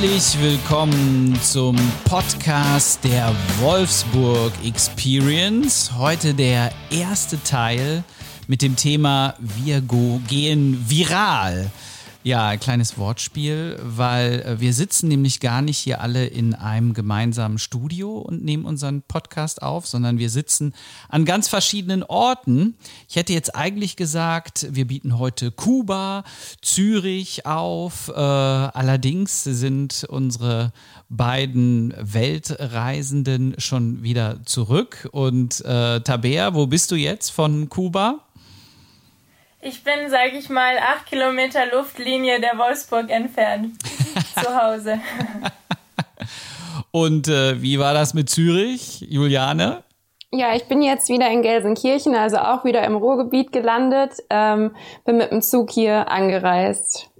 [0.00, 5.90] Herzlich willkommen zum Podcast der Wolfsburg Experience.
[5.98, 8.04] Heute der erste Teil
[8.46, 11.72] mit dem Thema Wir gehen viral.
[12.28, 16.92] Ja, ein kleines Wortspiel, weil äh, wir sitzen nämlich gar nicht hier alle in einem
[16.92, 20.74] gemeinsamen Studio und nehmen unseren Podcast auf, sondern wir sitzen
[21.08, 22.74] an ganz verschiedenen Orten.
[23.08, 26.22] Ich hätte jetzt eigentlich gesagt, wir bieten heute Kuba,
[26.60, 28.08] Zürich auf.
[28.08, 30.74] Äh, allerdings sind unsere
[31.08, 35.08] beiden Weltreisenden schon wieder zurück.
[35.12, 38.27] Und äh, Tabea, wo bist du jetzt von Kuba?
[39.60, 43.74] Ich bin, sage ich mal, acht Kilometer Luftlinie der Wolfsburg entfernt.
[44.40, 45.00] zu Hause.
[46.92, 49.82] Und äh, wie war das mit Zürich, Juliane?
[50.30, 54.12] Ja, ich bin jetzt wieder in Gelsenkirchen, also auch wieder im Ruhrgebiet gelandet.
[54.30, 57.10] Ähm, bin mit dem Zug hier angereist.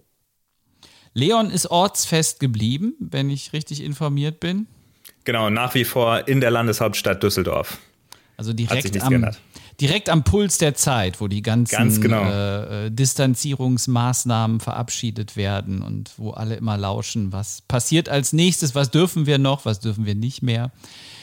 [1.14, 4.69] Leon ist ortsfest geblieben, wenn ich richtig informiert bin.
[5.25, 7.78] Genau, nach wie vor in der Landeshauptstadt Düsseldorf.
[8.36, 9.41] Also direkt am, geändert
[9.81, 12.25] direkt am Puls der Zeit, wo die ganzen Ganz genau.
[12.25, 18.91] Äh, äh, Distanzierungsmaßnahmen verabschiedet werden und wo alle immer lauschen, was passiert als nächstes, was
[18.91, 20.73] dürfen wir noch, was dürfen wir nicht mehr.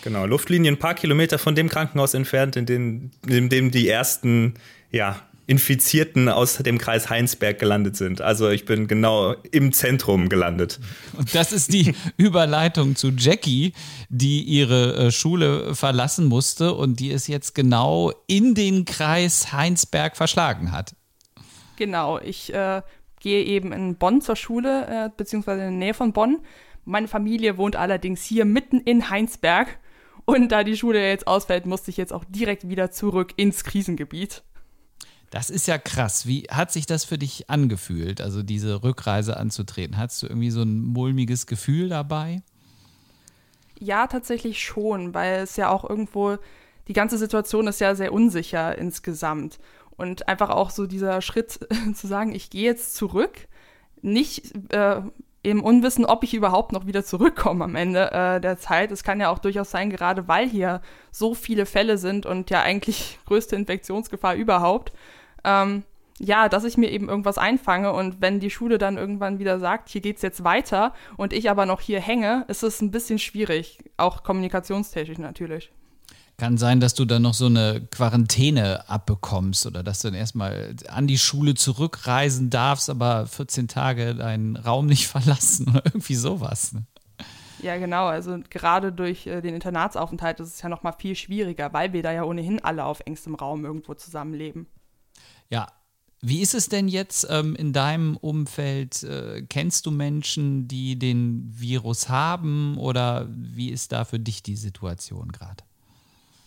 [0.04, 4.54] Genau, Luftlinie ein paar Kilometer von dem Krankenhaus entfernt, in dem, in dem die ersten
[4.92, 8.22] ja, Infizierten aus dem Kreis Heinsberg gelandet sind.
[8.22, 10.80] Also ich bin genau im Zentrum gelandet.
[11.18, 13.74] Und das ist die Überleitung zu Jackie,
[14.10, 20.18] die ihre äh, Schule verlassen musste und die es jetzt genau in den Kreis Heinsberg
[20.18, 20.96] verschlagen hat.
[21.76, 22.82] Genau, ich äh,
[23.20, 26.40] gehe eben in Bonn zur Schule, äh, beziehungsweise in der Nähe von Bonn.
[26.86, 29.80] Meine Familie wohnt allerdings hier mitten in Heinsberg.
[30.26, 34.44] Und da die Schule jetzt ausfällt, musste ich jetzt auch direkt wieder zurück ins Krisengebiet.
[35.36, 36.26] Das ist ja krass.
[36.28, 39.98] Wie hat sich das für dich angefühlt, also diese Rückreise anzutreten?
[39.98, 42.42] Hattest du irgendwie so ein mulmiges Gefühl dabei?
[43.78, 46.38] Ja, tatsächlich schon, weil es ja auch irgendwo,
[46.88, 49.60] die ganze Situation ist ja sehr unsicher insgesamt.
[49.98, 51.60] Und einfach auch so dieser Schritt
[51.96, 53.50] zu sagen, ich gehe jetzt zurück,
[54.02, 55.02] nicht äh,
[55.44, 58.90] im Unwissen, ob ich überhaupt noch wieder zurückkomme am Ende äh, der Zeit.
[58.90, 62.62] Es kann ja auch durchaus sein, gerade weil hier so viele Fälle sind und ja
[62.62, 64.94] eigentlich größte Infektionsgefahr überhaupt,
[65.46, 65.84] ähm,
[66.20, 69.90] ja, dass ich mir eben irgendwas einfange und wenn die Schule dann irgendwann wieder sagt,
[69.90, 73.80] hier geht's jetzt weiter und ich aber noch hier hänge, ist es ein bisschen schwierig,
[73.98, 75.72] auch kommunikationstechnisch natürlich.
[76.38, 80.76] Kann sein, dass du dann noch so eine Quarantäne abbekommst oder dass du dann erstmal
[80.90, 86.74] an die Schule zurückreisen darfst, aber 14 Tage deinen Raum nicht verlassen oder irgendwie sowas.
[86.74, 86.84] Ne?
[87.62, 88.08] Ja, genau.
[88.08, 92.04] Also gerade durch äh, den Internatsaufenthalt ist es ja noch mal viel schwieriger, weil wir
[92.04, 94.68] da ja ohnehin alle auf engstem Raum irgendwo zusammenleben.
[95.50, 95.68] Ja.
[96.22, 99.04] Wie ist es denn jetzt ähm, in deinem Umfeld?
[99.04, 104.56] Äh, kennst du Menschen, die den Virus haben oder wie ist da für dich die
[104.56, 105.64] Situation gerade?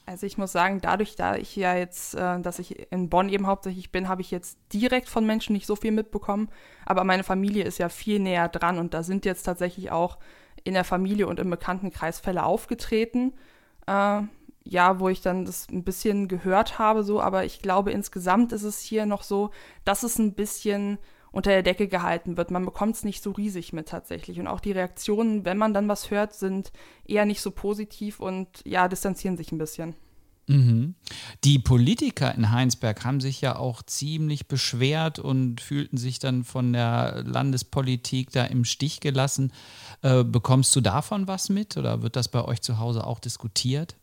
[0.08, 3.46] Also ich muss sagen, dadurch, da ich ja jetzt, äh, dass ich in Bonn eben
[3.46, 6.48] hauptsächlich bin, habe ich jetzt direkt von Menschen nicht so viel mitbekommen.
[6.86, 10.16] Aber meine Familie ist ja viel näher dran und da sind jetzt tatsächlich auch
[10.64, 13.34] in der Familie und im Bekanntenkreis Fälle aufgetreten.
[13.86, 14.22] Äh,
[14.68, 18.64] ja, wo ich dann das ein bisschen gehört habe, so, aber ich glaube, insgesamt ist
[18.64, 19.50] es hier noch so,
[19.84, 20.98] dass es ein bisschen
[21.32, 22.50] unter der Decke gehalten wird.
[22.50, 24.38] Man bekommt es nicht so riesig mit tatsächlich.
[24.40, 26.70] Und auch die Reaktionen, wenn man dann was hört, sind
[27.06, 29.94] eher nicht so positiv und ja, distanzieren sich ein bisschen.
[30.48, 30.94] Mhm.
[31.44, 36.72] Die Politiker in Heinsberg haben sich ja auch ziemlich beschwert und fühlten sich dann von
[36.72, 39.52] der Landespolitik da im Stich gelassen.
[40.02, 43.96] Äh, bekommst du davon was mit oder wird das bei euch zu Hause auch diskutiert?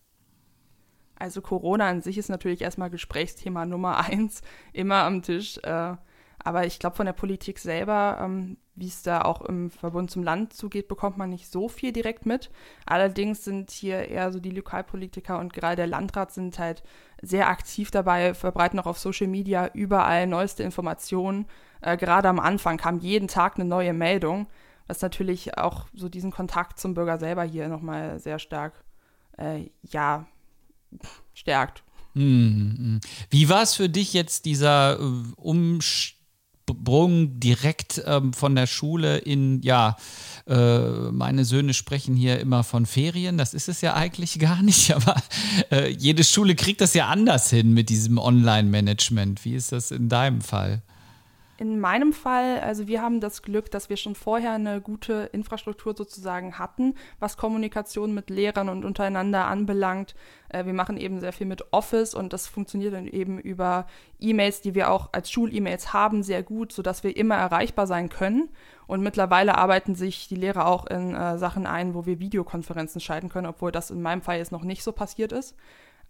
[1.18, 4.42] Also Corona an sich ist natürlich erstmal Gesprächsthema Nummer eins,
[4.74, 5.58] immer am Tisch.
[5.64, 5.96] Äh,
[6.46, 10.22] aber ich glaube, von der Politik selber, ähm, wie es da auch im Verbund zum
[10.22, 12.52] Land zugeht, bekommt man nicht so viel direkt mit.
[12.86, 16.84] Allerdings sind hier eher so die Lokalpolitiker und gerade der Landrat sind halt
[17.20, 21.48] sehr aktiv dabei, verbreiten auch auf Social Media überall neueste Informationen.
[21.82, 24.46] Äh, gerade am Anfang kam jeden Tag eine neue Meldung,
[24.86, 28.84] was natürlich auch so diesen Kontakt zum Bürger selber hier nochmal sehr stark,
[29.40, 30.28] äh, ja,
[31.34, 31.86] stärkt.
[32.16, 33.02] Mhm.
[33.30, 35.04] Wie war es für dich jetzt dieser äh,
[35.36, 39.98] Umsprung direkt ähm, von der Schule in, ja,
[40.48, 40.80] äh,
[41.12, 45.22] meine Söhne sprechen hier immer von Ferien, das ist es ja eigentlich gar nicht, aber
[45.72, 49.44] äh, jede Schule kriegt das ja anders hin mit diesem Online-Management.
[49.44, 50.82] Wie ist das in deinem Fall?
[51.58, 55.96] In meinem Fall, also wir haben das Glück, dass wir schon vorher eine gute Infrastruktur
[55.96, 60.16] sozusagen hatten, was Kommunikation mit Lehrern und untereinander anbelangt.
[60.50, 63.88] Äh, wir machen eben sehr viel mit Office und das funktioniert dann eben über
[64.20, 68.50] E-Mails, die wir auch als Schul-E-Mails haben, sehr gut, sodass wir immer erreichbar sein können.
[68.86, 73.30] Und mittlerweile arbeiten sich die Lehrer auch in äh, Sachen ein, wo wir Videokonferenzen schalten
[73.30, 75.56] können, obwohl das in meinem Fall jetzt noch nicht so passiert ist.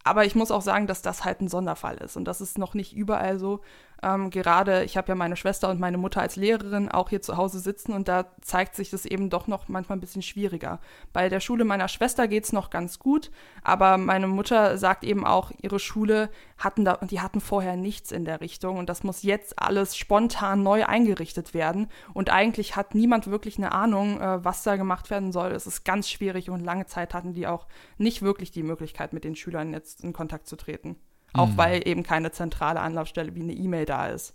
[0.06, 2.76] Aber ich muss auch sagen, dass das halt ein Sonderfall ist und das ist noch
[2.76, 3.62] nicht überall so.
[4.06, 7.38] Ähm, gerade, ich habe ja meine Schwester und meine Mutter als Lehrerin auch hier zu
[7.38, 10.80] Hause sitzen und da zeigt sich das eben doch noch manchmal ein bisschen schwieriger.
[11.12, 13.32] Bei der Schule meiner Schwester geht es noch ganz gut,
[13.64, 16.30] aber meine Mutter sagt eben auch, ihre Schule
[16.60, 20.62] hatten da, die hatten vorher nichts in der Richtung und das muss jetzt alles spontan
[20.62, 25.32] neu eingerichtet werden und eigentlich hat niemand wirklich eine Ahnung, äh, was da gemacht werden
[25.32, 25.52] soll.
[25.52, 27.66] Es ist ganz schwierig und lange Zeit hatten die auch
[27.98, 30.96] nicht wirklich die Möglichkeit, mit den Schülern jetzt in Kontakt zu treten.
[31.36, 31.58] Auch mhm.
[31.58, 34.34] weil eben keine zentrale Anlaufstelle wie eine E-Mail da ist.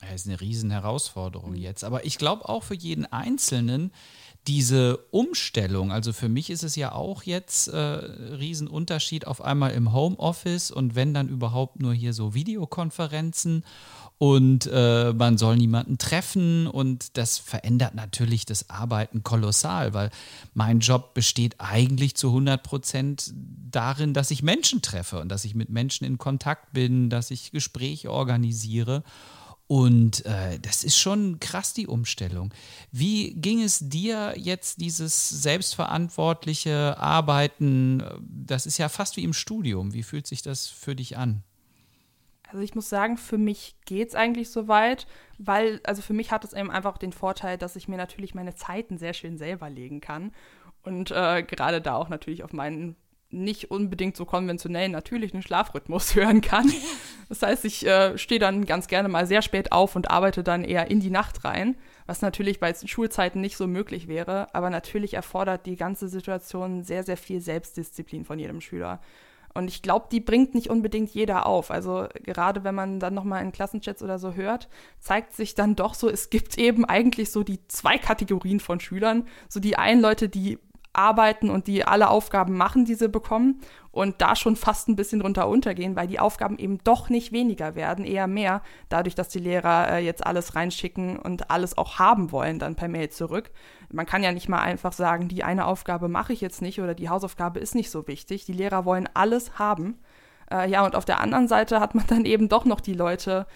[0.00, 1.58] Das ist eine riesen Herausforderung mhm.
[1.58, 1.84] jetzt.
[1.84, 3.92] Aber ich glaube auch für jeden Einzelnen,
[4.46, 9.92] diese Umstellung, also für mich ist es ja auch jetzt äh, Riesenunterschied auf einmal im
[9.92, 13.64] Homeoffice und wenn dann überhaupt nur hier so Videokonferenzen
[14.20, 20.10] und äh, man soll niemanden treffen und das verändert natürlich das Arbeiten kolossal, weil
[20.52, 25.54] mein Job besteht eigentlich zu 100 Prozent darin, dass ich Menschen treffe und dass ich
[25.54, 29.04] mit Menschen in Kontakt bin, dass ich Gespräche organisiere.
[29.66, 32.52] Und äh, das ist schon krass, die Umstellung.
[32.92, 38.02] Wie ging es dir jetzt, dieses selbstverantwortliche Arbeiten?
[38.20, 39.94] Das ist ja fast wie im Studium.
[39.94, 41.42] Wie fühlt sich das für dich an?
[42.50, 45.06] Also ich muss sagen, für mich geht es eigentlich so weit,
[45.38, 48.54] weil, also für mich hat es eben einfach den Vorteil, dass ich mir natürlich meine
[48.56, 50.32] Zeiten sehr schön selber legen kann.
[50.82, 52.96] Und äh, gerade da auch natürlich auf meinen
[53.32, 56.72] nicht unbedingt so konventionellen natürlichen Schlafrhythmus hören kann.
[57.28, 60.64] Das heißt, ich äh, stehe dann ganz gerne mal sehr spät auf und arbeite dann
[60.64, 61.76] eher in die Nacht rein,
[62.06, 64.52] was natürlich bei Schulzeiten nicht so möglich wäre.
[64.52, 69.00] Aber natürlich erfordert die ganze Situation sehr, sehr viel Selbstdisziplin von jedem Schüler.
[69.52, 71.70] Und ich glaube, die bringt nicht unbedingt jeder auf.
[71.70, 74.68] Also gerade wenn man dann nochmal in Klassenchats oder so hört,
[75.00, 79.26] zeigt sich dann doch so, es gibt eben eigentlich so die zwei Kategorien von Schülern.
[79.48, 80.58] So die einen Leute, die
[80.92, 83.60] arbeiten und die alle Aufgaben machen, die sie bekommen
[83.92, 87.74] und da schon fast ein bisschen drunter untergehen, weil die Aufgaben eben doch nicht weniger
[87.74, 92.30] werden, eher mehr, dadurch, dass die Lehrer äh, jetzt alles reinschicken und alles auch haben
[92.30, 93.50] wollen dann per Mail zurück.
[93.92, 96.94] Man kann ja nicht mal einfach sagen, die eine Aufgabe mache ich jetzt nicht oder
[96.94, 98.44] die Hausaufgabe ist nicht so wichtig.
[98.44, 99.98] Die Lehrer wollen alles haben.
[100.50, 103.46] Äh, ja, und auf der anderen Seite hat man dann eben doch noch die Leute,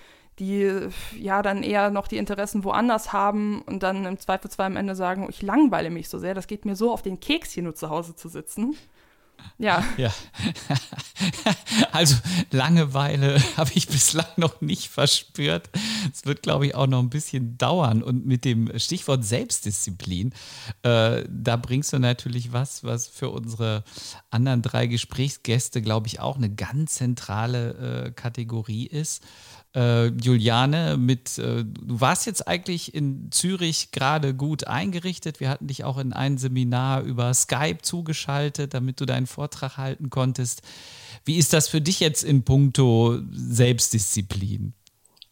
[0.41, 4.97] die ja dann eher noch die Interessen woanders haben und dann im Zweifelsfall am Ende
[4.97, 7.77] sagen, ich langweile mich so sehr, das geht mir so auf den Keks, hier nur
[7.77, 8.75] zu Hause zu sitzen.
[9.59, 9.85] Ja.
[9.97, 10.13] Ja.
[11.93, 12.17] Also
[12.51, 15.71] Langeweile habe ich bislang noch nicht verspürt.
[16.13, 18.03] Es wird, glaube ich, auch noch ein bisschen dauern.
[18.03, 20.33] Und mit dem Stichwort Selbstdisziplin,
[20.83, 23.85] äh, da bringst du natürlich was, was für unsere
[24.31, 29.23] anderen drei Gesprächsgäste, glaube ich, auch eine ganz zentrale äh, Kategorie ist
[29.75, 35.41] äh, Juliane, mit, äh, du warst jetzt eigentlich in Zürich gerade gut eingerichtet.
[35.41, 40.11] Wir hatten dich auch in ein Seminar über Skype zugeschaltet, damit du deinen Vortrag halten
[40.11, 40.63] konntest.
[41.25, 44.75] Wie ist das für dich jetzt in puncto Selbstdisziplin?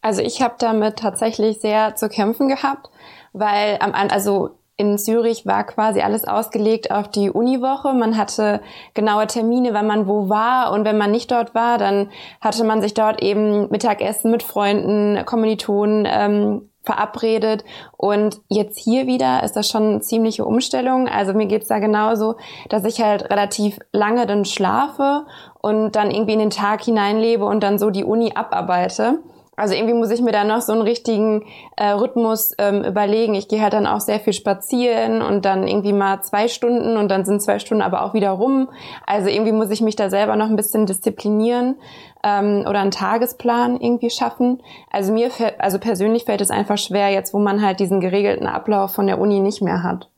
[0.01, 2.91] Also ich habe damit tatsächlich sehr zu kämpfen gehabt,
[3.33, 7.93] weil am also in Zürich war quasi alles ausgelegt auf die Uniwoche.
[7.93, 8.61] Man hatte
[8.95, 10.73] genaue Termine, wann man wo war.
[10.73, 12.11] Und wenn man nicht dort war, dann
[12.41, 17.65] hatte man sich dort eben Mittagessen mit Freunden, Kommilitonen ähm, verabredet.
[17.97, 21.09] Und jetzt hier wieder ist das schon eine ziemliche Umstellung.
[21.09, 22.37] Also mir geht's da genauso,
[22.69, 25.27] dass ich halt relativ lange dann schlafe
[25.61, 29.21] und dann irgendwie in den Tag hineinlebe und dann so die Uni abarbeite.
[29.55, 31.45] Also irgendwie muss ich mir da noch so einen richtigen
[31.77, 33.35] äh, Rhythmus ähm, überlegen.
[33.35, 37.11] Ich gehe halt dann auch sehr viel spazieren und dann irgendwie mal zwei Stunden und
[37.11, 38.71] dann sind zwei Stunden aber auch wieder rum.
[39.07, 41.77] Also irgendwie muss ich mich da selber noch ein bisschen disziplinieren
[42.23, 44.63] ähm, oder einen Tagesplan irgendwie schaffen.
[44.91, 48.95] Also mir, also persönlich fällt es einfach schwer jetzt, wo man halt diesen geregelten Ablauf
[48.95, 50.09] von der Uni nicht mehr hat.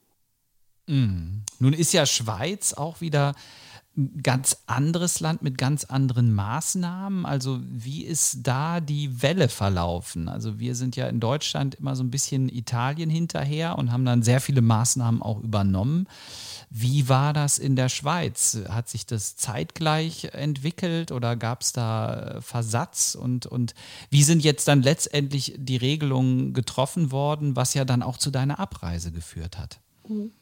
[0.86, 1.40] Mm.
[1.58, 3.32] Nun ist ja Schweiz auch wieder
[4.22, 7.24] ganz anderes Land mit ganz anderen Maßnahmen?
[7.24, 10.28] Also wie ist da die Welle verlaufen?
[10.28, 14.22] Also wir sind ja in Deutschland immer so ein bisschen Italien hinterher und haben dann
[14.22, 16.08] sehr viele Maßnahmen auch übernommen.
[16.70, 18.58] Wie war das in der Schweiz?
[18.68, 23.14] Hat sich das zeitgleich entwickelt oder gab es da Versatz?
[23.14, 23.74] Und, und
[24.10, 28.58] wie sind jetzt dann letztendlich die Regelungen getroffen worden, was ja dann auch zu deiner
[28.58, 29.78] Abreise geführt hat?
[30.08, 30.32] Mhm.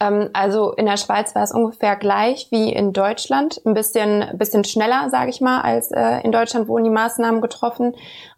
[0.00, 4.64] Ähm, also in der Schweiz war es ungefähr gleich wie in Deutschland, ein bisschen, bisschen
[4.64, 7.94] schneller, sage ich mal, als äh, in Deutschland wurden die Maßnahmen getroffen.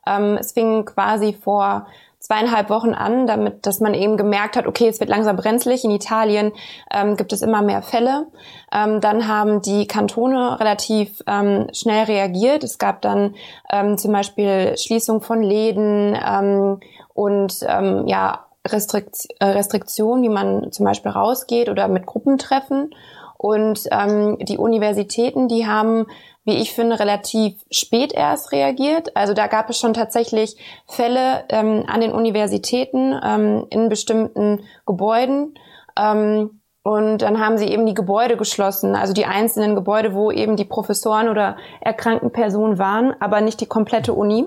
[0.07, 1.87] Ähm, es fing quasi vor
[2.19, 5.85] zweieinhalb Wochen an, damit, dass man eben gemerkt hat, okay, es wird langsam brenzlig.
[5.85, 6.53] In Italien
[6.93, 8.27] ähm, gibt es immer mehr Fälle.
[8.73, 12.63] Ähm, dann haben die Kantone relativ ähm, schnell reagiert.
[12.63, 13.35] Es gab dann
[13.73, 16.81] ähm, zum Beispiel Schließung von Läden ähm,
[17.13, 22.95] und ja Restrikt äh, Restriktionen, wie man zum Beispiel rausgeht oder mit Gruppentreffen.
[23.37, 26.07] Und ähm, die Universitäten, die haben
[26.45, 29.17] wie ich finde, relativ spät erst reagiert.
[29.17, 35.55] Also da gab es schon tatsächlich Fälle ähm, an den Universitäten ähm, in bestimmten Gebäuden.
[35.97, 40.57] Ähm, und dann haben sie eben die Gebäude geschlossen, also die einzelnen Gebäude, wo eben
[40.57, 44.47] die Professoren oder erkrankten Personen waren, aber nicht die komplette Uni.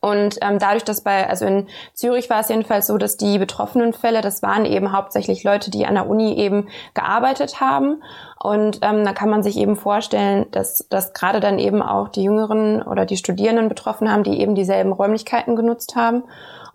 [0.00, 3.92] Und ähm, dadurch, dass bei, also in Zürich war es jedenfalls so, dass die betroffenen
[3.92, 8.02] Fälle, das waren eben hauptsächlich Leute, die an der Uni eben gearbeitet haben.
[8.42, 12.24] Und ähm, da kann man sich eben vorstellen, dass, dass gerade dann eben auch die
[12.24, 16.24] Jüngeren oder die Studierenden betroffen haben, die eben dieselben Räumlichkeiten genutzt haben.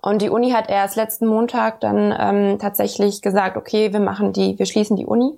[0.01, 4.58] Und die Uni hat erst letzten Montag dann ähm, tatsächlich gesagt, okay, wir machen die,
[4.58, 5.38] wir schließen die Uni.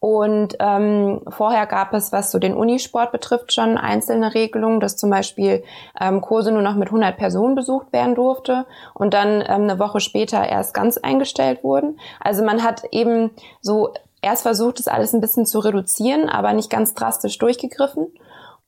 [0.00, 5.10] Und ähm, vorher gab es, was so den Unisport betrifft, schon einzelne Regelungen, dass zum
[5.10, 5.64] Beispiel
[6.00, 9.98] ähm, Kurse nur noch mit 100 Personen besucht werden durfte und dann ähm, eine Woche
[9.98, 11.98] später erst ganz eingestellt wurden.
[12.20, 16.70] Also man hat eben so erst versucht, das alles ein bisschen zu reduzieren, aber nicht
[16.70, 18.06] ganz drastisch durchgegriffen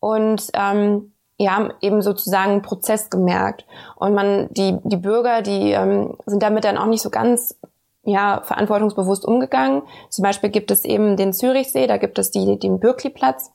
[0.01, 3.65] und ähm, ja, eben sozusagen einen Prozess gemerkt.
[3.97, 7.59] Und man, die, die Bürger, die ähm, sind damit dann auch nicht so ganz
[8.03, 9.83] ja, verantwortungsbewusst umgegangen.
[10.09, 13.53] Zum Beispiel gibt es eben den Zürichsee, da gibt es die, den Bürkliplatz.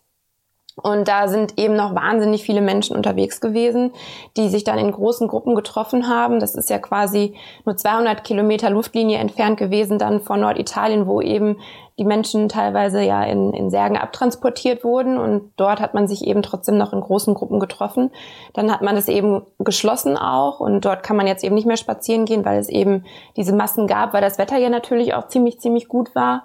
[0.75, 3.93] Und da sind eben noch wahnsinnig viele Menschen unterwegs gewesen,
[4.35, 6.41] die sich dann in großen Gruppen getroffen haben.
[6.41, 7.33] Das ist ja quasi
[7.65, 11.59] nur 200 Kilometer Luftlinie entfernt gewesen dann von Norditalien, wo eben
[11.97, 15.17] die Menschen teilweise ja in, in Särgen abtransportiert wurden.
[15.17, 18.11] Und dort hat man sich eben trotzdem noch in großen Gruppen getroffen.
[18.53, 20.59] Dann hat man es eben geschlossen auch.
[20.59, 23.05] Und dort kann man jetzt eben nicht mehr spazieren gehen, weil es eben
[23.37, 26.43] diese Massen gab, weil das Wetter ja natürlich auch ziemlich, ziemlich gut war.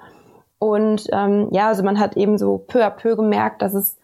[0.61, 3.97] Und ähm, ja, also man hat eben so peu à peu gemerkt, dass es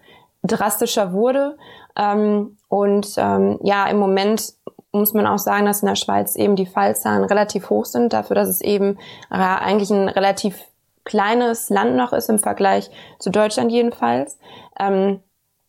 [0.46, 1.56] drastischer wurde.
[1.96, 4.54] Ähm, und ähm, ja, im Moment
[4.92, 8.34] muss man auch sagen, dass in der Schweiz eben die Fallzahlen relativ hoch sind, dafür,
[8.34, 8.98] dass es eben
[9.30, 10.58] äh, eigentlich ein relativ
[11.04, 14.38] kleines Land noch ist im Vergleich zu Deutschland jedenfalls.
[14.78, 15.20] Ähm,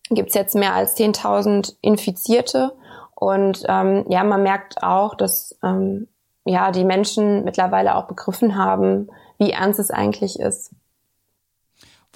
[0.10, 2.74] Gibt es jetzt mehr als 10.000 Infizierte.
[3.14, 6.08] Und ähm, ja, man merkt auch, dass ähm,
[6.46, 10.72] ja die Menschen mittlerweile auch begriffen haben, wie ernst es eigentlich ist.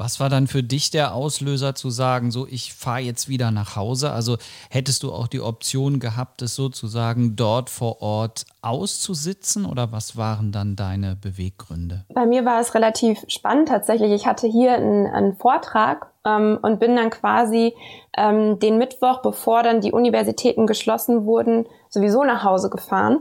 [0.02, 3.76] Was war dann für dich der Auslöser zu sagen, so ich fahre jetzt wieder nach
[3.76, 4.12] Hause?
[4.12, 4.38] Also
[4.72, 10.52] hättest du auch die Option gehabt, es sozusagen dort vor Ort auszusitzen oder was waren
[10.52, 12.04] dann deine Beweggründe?
[12.16, 14.12] Bei mir war es relativ spannend tatsächlich.
[14.12, 17.76] Ich hatte hier einen, einen Vortrag ähm, und bin dann quasi
[18.18, 23.20] ähm, den Mittwoch, bevor dann die Universitäten geschlossen wurden, sowieso nach Hause gefahren.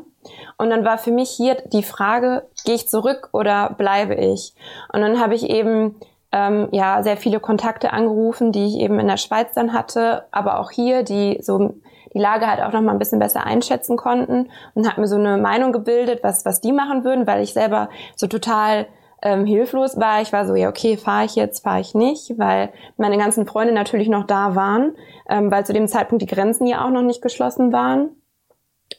[0.56, 4.54] Und dann war für mich hier die Frage, gehe ich zurück oder bleibe ich?
[4.94, 5.96] Und dann habe ich eben
[6.32, 10.60] ähm, ja sehr viele Kontakte angerufen, die ich eben in der Schweiz dann hatte, aber
[10.60, 11.74] auch hier, die so
[12.12, 15.16] die Lage halt auch noch mal ein bisschen besser einschätzen konnten und habe mir so
[15.16, 18.86] eine Meinung gebildet, was was die machen würden, weil ich selber so total
[19.22, 20.22] ähm, hilflos war.
[20.22, 23.72] Ich war so, ja okay, fahre ich jetzt, fahre ich nicht, weil meine ganzen Freunde
[23.72, 24.94] natürlich noch da waren,
[25.28, 28.10] ähm, weil zu dem Zeitpunkt die Grenzen ja auch noch nicht geschlossen waren.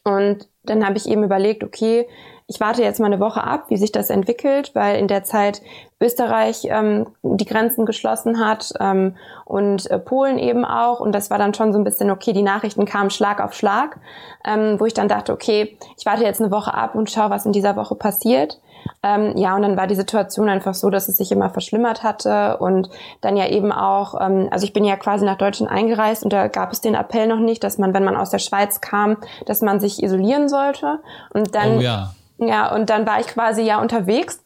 [0.04, 2.08] Und dann habe ich eben überlegt, okay,
[2.48, 5.62] ich warte jetzt mal eine Woche ab, wie sich das entwickelt, weil in der Zeit
[6.02, 9.16] Österreich ähm, die Grenzen geschlossen hat ähm,
[9.46, 11.00] und äh, Polen eben auch.
[11.00, 14.00] Und das war dann schon so ein bisschen, okay, die Nachrichten kamen Schlag auf Schlag,
[14.46, 17.46] ähm, wo ich dann dachte, okay, ich warte jetzt eine Woche ab und schaue, was
[17.46, 18.60] in dieser Woche passiert.
[19.04, 22.58] Ähm, ja, und dann war die Situation einfach so, dass es sich immer verschlimmert hatte
[22.58, 22.90] und
[23.22, 26.48] dann ja eben auch, ähm, also ich bin ja quasi nach Deutschland eingereist und da
[26.48, 29.62] gab es den Appell noch nicht, dass man, wenn man aus der Schweiz kam, dass
[29.62, 31.00] man sich isolieren sollte.
[31.34, 32.12] Und dann, oh ja.
[32.42, 34.41] Ja, und dann war ich quasi ja unterwegs.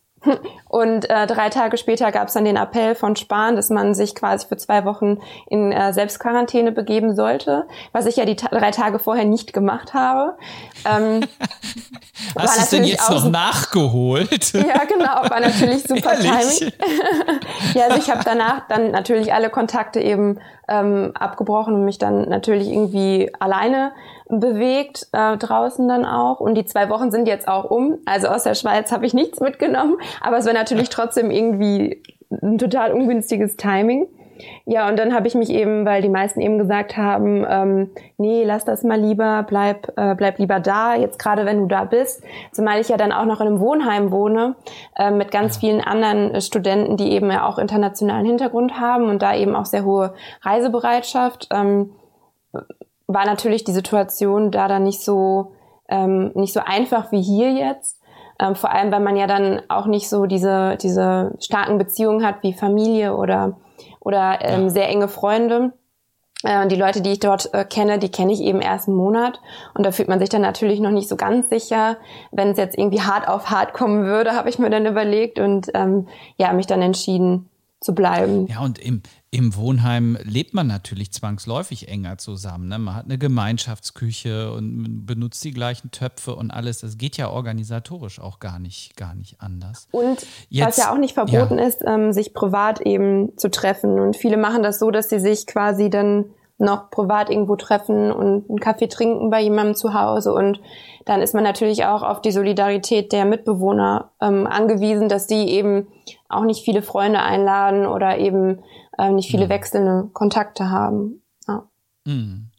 [0.68, 4.16] Und äh, drei Tage später gab es dann den Appell von Spahn, dass man sich
[4.16, 8.72] quasi für zwei Wochen in äh, Selbstquarantäne begeben sollte, was ich ja die ta drei
[8.72, 10.36] Tage vorher nicht gemacht habe.
[10.86, 11.22] Ähm,
[12.38, 14.54] Hast du es denn jetzt noch nachgeholt?
[14.54, 16.74] Ja, genau, war natürlich super Timing.
[17.74, 22.28] ja, also ich habe danach dann natürlich alle Kontakte eben ähm, abgebrochen und mich dann
[22.28, 23.94] natürlich irgendwie alleine
[24.30, 26.40] bewegt, äh, draußen dann auch.
[26.40, 28.00] Und die zwei Wochen sind jetzt auch um.
[28.06, 32.02] Also aus der Schweiz habe ich nichts mitgenommen, aber es wäre natürlich trotzdem irgendwie
[32.42, 34.08] ein total ungünstiges Timing.
[34.66, 38.44] Ja, und dann habe ich mich eben, weil die meisten eben gesagt haben, ähm, nee,
[38.44, 42.24] lass das mal lieber, bleib, äh, bleib lieber da, jetzt gerade wenn du da bist,
[42.52, 44.56] zumal ich ja dann auch noch in einem Wohnheim wohne,
[44.98, 49.22] äh, mit ganz vielen anderen äh, Studenten, die eben ja auch internationalen Hintergrund haben und
[49.22, 51.92] da eben auch sehr hohe Reisebereitschaft, ähm,
[53.08, 55.54] war natürlich die Situation da dann nicht so,
[55.90, 58.02] ähm, nicht so einfach wie hier jetzt.
[58.40, 62.44] Ähm, vor allem, weil man ja dann auch nicht so diese, diese starken Beziehungen hat
[62.44, 63.58] wie Familie oder
[64.06, 65.74] oder ähm, sehr enge Freunde.
[66.44, 69.42] Äh, die Leute, die ich dort äh, kenne, die kenne ich eben erst einen Monat.
[69.74, 71.98] Und da fühlt man sich dann natürlich noch nicht so ganz sicher.
[72.32, 75.72] Wenn es jetzt irgendwie hart auf hart kommen würde, habe ich mir dann überlegt und
[75.74, 76.08] ähm,
[76.38, 77.50] ja, mich dann entschieden
[77.82, 78.48] zu bleiben.
[78.48, 79.02] Ja, und im,
[79.36, 82.70] im Wohnheim lebt man natürlich zwangsläufig enger zusammen.
[82.70, 82.80] Ne?
[82.80, 86.80] Man hat eine Gemeinschaftsküche und benutzt die gleichen Töpfe und alles.
[86.80, 89.90] Das geht ja organisatorisch auch gar nicht, gar nicht anders.
[89.92, 91.66] Und Jetzt, was ja auch nicht verboten ja.
[91.66, 94.00] ist, ähm, sich privat eben zu treffen.
[94.00, 96.26] Und viele machen das so, dass sie sich quasi dann
[96.58, 100.34] noch privat irgendwo treffen und einen Kaffee trinken bei jemandem zu Hause.
[100.34, 100.62] Und
[101.04, 105.88] dann ist man natürlich auch auf die Solidarität der Mitbewohner ähm, angewiesen, dass die eben
[106.30, 108.60] auch nicht viele Freunde einladen oder eben
[108.98, 109.50] äh, nicht viele mhm.
[109.50, 111.24] wechselnde Kontakte haben.
[111.48, 111.70] Ja.
[112.06, 112.52] Mhm.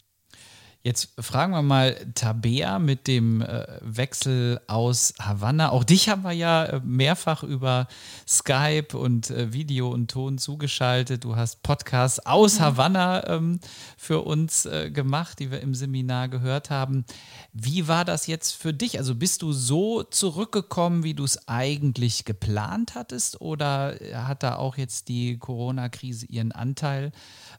[0.87, 5.71] Jetzt fragen wir mal Tabea mit dem äh, Wechsel aus Havanna.
[5.71, 7.89] Auch dich haben wir ja äh, mehrfach über
[8.25, 11.25] Skype und äh, Video und Ton zugeschaltet.
[11.25, 13.59] Du hast Podcasts aus Havanna ähm,
[13.97, 17.05] für uns äh, gemacht, die wir im Seminar gehört haben.
[17.53, 18.97] Wie war das jetzt für dich?
[19.01, 23.41] Also bist du so zurückgekommen, wie du es eigentlich geplant hattest?
[23.41, 27.11] Oder hat da auch jetzt die Corona-Krise ihren Anteil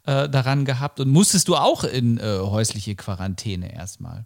[0.07, 0.99] äh, daran gehabt?
[0.99, 4.25] Und musstest du auch in äh, häusliche Quarantäne erstmal?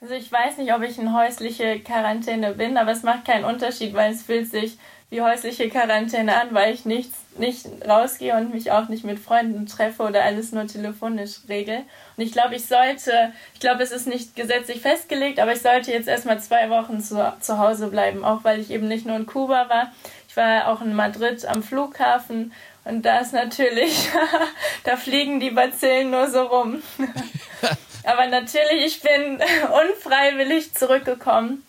[0.00, 3.92] Also ich weiß nicht, ob ich in häusliche Quarantäne bin, aber es macht keinen Unterschied,
[3.92, 4.78] weil es fühlt sich
[5.10, 9.66] wie häusliche Quarantäne an, weil ich nichts, nicht rausgehe und mich auch nicht mit Freunden
[9.66, 11.78] treffe oder alles nur telefonisch regel.
[12.16, 15.90] Und ich glaube, ich sollte, ich glaube, es ist nicht gesetzlich festgelegt, aber ich sollte
[15.90, 19.26] jetzt erstmal zwei Wochen zu, zu Hause bleiben, auch weil ich eben nicht nur in
[19.26, 19.92] Kuba war.
[20.28, 22.52] Ich war auch in Madrid am Flughafen
[22.84, 24.08] und da ist natürlich,
[24.84, 26.82] da fliegen die Bazillen nur so rum.
[28.04, 31.64] Aber natürlich, ich bin unfreiwillig zurückgekommen.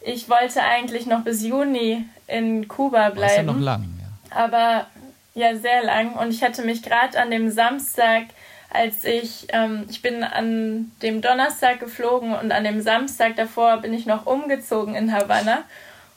[0.00, 3.30] Ich wollte eigentlich noch bis Juni in Kuba bleiben.
[3.30, 4.36] Ist ja noch lang, ja.
[4.36, 4.86] Aber
[5.34, 6.14] ja, sehr lang.
[6.14, 8.24] Und ich hatte mich gerade an dem Samstag,
[8.70, 13.92] als ich, ähm, ich bin an dem Donnerstag geflogen und an dem Samstag davor bin
[13.92, 15.64] ich noch umgezogen in Havanna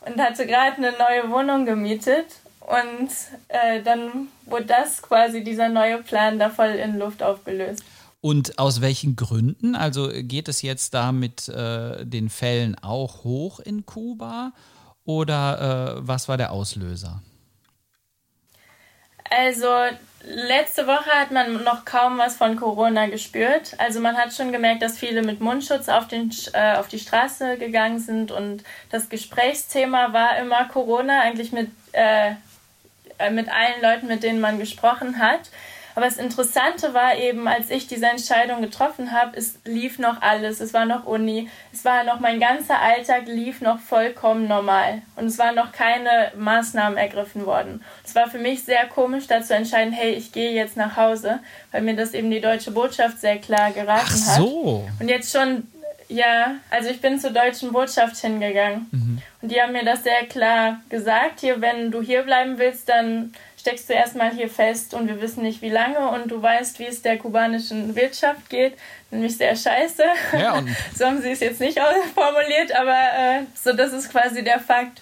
[0.01, 2.27] und hatte gerade eine neue Wohnung gemietet
[2.67, 3.10] und
[3.47, 7.84] äh, dann wurde das quasi dieser neue Plan da voll in Luft aufgelöst.
[8.19, 9.75] Und aus welchen Gründen?
[9.75, 14.51] Also geht es jetzt da mit äh, den Fällen auch hoch in Kuba
[15.06, 17.21] oder äh, was war der Auslöser?
[19.30, 19.67] Also
[20.25, 23.75] letzte Woche hat man noch kaum was von Corona gespürt.
[23.77, 27.58] Also man hat schon gemerkt, dass viele mit Mundschutz auf, den, äh, auf die Straße
[27.58, 32.34] gegangen sind und das Gesprächsthema war immer Corona, eigentlich mit äh,
[33.17, 35.49] äh, mit allen Leuten, mit denen man gesprochen hat.
[35.97, 40.60] Aber das Interessante war eben, als ich diese Entscheidung getroffen habe, es lief noch alles.
[40.60, 45.01] Es war noch Uni, es war noch mein ganzer Alltag lief noch vollkommen normal.
[45.15, 47.84] Und es waren noch keine Maßnahmen ergriffen worden.
[48.06, 51.39] Es war für mich sehr komisch, da zu entscheiden, hey, ich gehe jetzt nach Hause,
[51.71, 54.86] weil mir das eben die deutsche Botschaft sehr klar geraten Ach so.
[54.86, 55.01] hat.
[55.01, 55.63] Und jetzt schon
[56.10, 58.88] ja, also ich bin zur deutschen Botschaft hingegangen.
[58.91, 59.22] Mhm.
[59.41, 61.41] Und die haben mir das sehr klar gesagt.
[61.41, 65.43] Hier, wenn du hier bleiben willst, dann steckst du erstmal hier fest und wir wissen
[65.43, 68.78] nicht wie lange und du weißt, wie es der kubanischen Wirtschaft geht,
[69.12, 70.04] nämlich sehr scheiße.
[70.34, 70.63] Ja,
[70.98, 71.78] so haben sie es jetzt nicht
[72.15, 75.02] formuliert, aber äh, so das ist quasi der Fakt.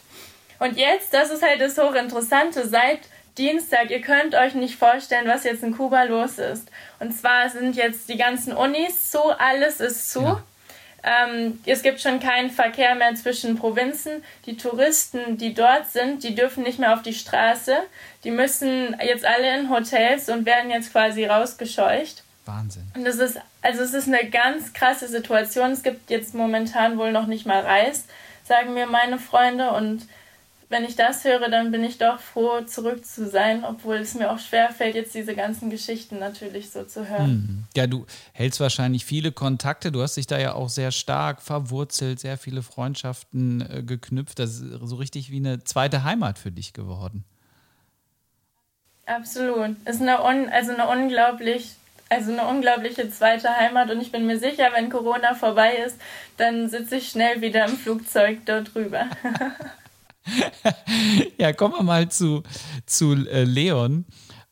[0.58, 3.02] Und jetzt, das ist halt das Hochinteressante, seit
[3.38, 6.72] Dienstag, ihr könnt euch nicht vorstellen, was jetzt in Kuba los ist.
[7.00, 10.22] Und zwar sind jetzt die ganzen Unis zu, alles ist zu.
[10.22, 10.44] Ja.
[11.06, 14.24] Ähm, es gibt schon keinen Verkehr mehr zwischen Provinzen.
[14.48, 17.78] Die Touristen, die dort sind, die dürfen nicht mehr auf die Straße.
[18.24, 22.24] Die müssen jetzt alle in Hotels und werden jetzt quasi rausgescheucht.
[22.46, 22.84] Wahnsinn.
[22.96, 25.72] Und das ist, also es ist eine ganz krasse Situation.
[25.72, 28.06] Es gibt jetzt momentan wohl noch nicht mal Reis,
[28.44, 29.72] sagen mir meine Freunde.
[29.72, 30.08] Und
[30.69, 34.32] wenn ich das höre, dann bin ich doch froh, zurück zu sein, obwohl es mir
[34.32, 37.25] auch schwer fällt, jetzt diese ganzen Geschichten natürlich so zu hören.
[37.25, 37.63] Hm.
[37.75, 39.91] Ja, du hältst wahrscheinlich viele Kontakte.
[39.91, 44.39] Du hast dich da ja auch sehr stark verwurzelt, sehr viele Freundschaften äh, geknüpft.
[44.39, 47.25] Das ist so richtig wie eine zweite Heimat für dich geworden.
[49.06, 49.75] Absolut.
[49.86, 51.75] Ist eine, un, also eine unglaublich
[52.08, 55.99] also eine unglaubliche zweite Heimat und ich bin mir sicher, wenn Corona vorbei ist,
[56.38, 59.08] dann sitze ich schnell wieder im Flugzeug dort drüber.
[61.38, 62.43] ja, kommen wir mal zu,
[62.85, 64.05] zu äh, Leon.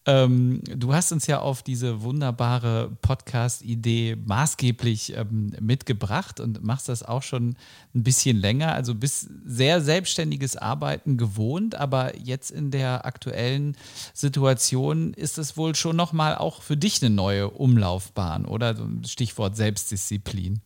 [0.06, 7.04] Ähm, du hast uns ja auf diese wunderbare Podcast-Idee maßgeblich ähm, mitgebracht und machst das
[7.04, 7.56] auch schon
[7.96, 8.74] ein bisschen länger.
[8.74, 13.78] Also bist sehr selbstständiges Arbeiten gewohnt, aber jetzt in der aktuellen
[14.14, 18.76] Situation ist es wohl schon nochmal auch für dich eine neue Umlaufbahn, oder?
[19.06, 20.62] Stichwort Selbstdisziplin.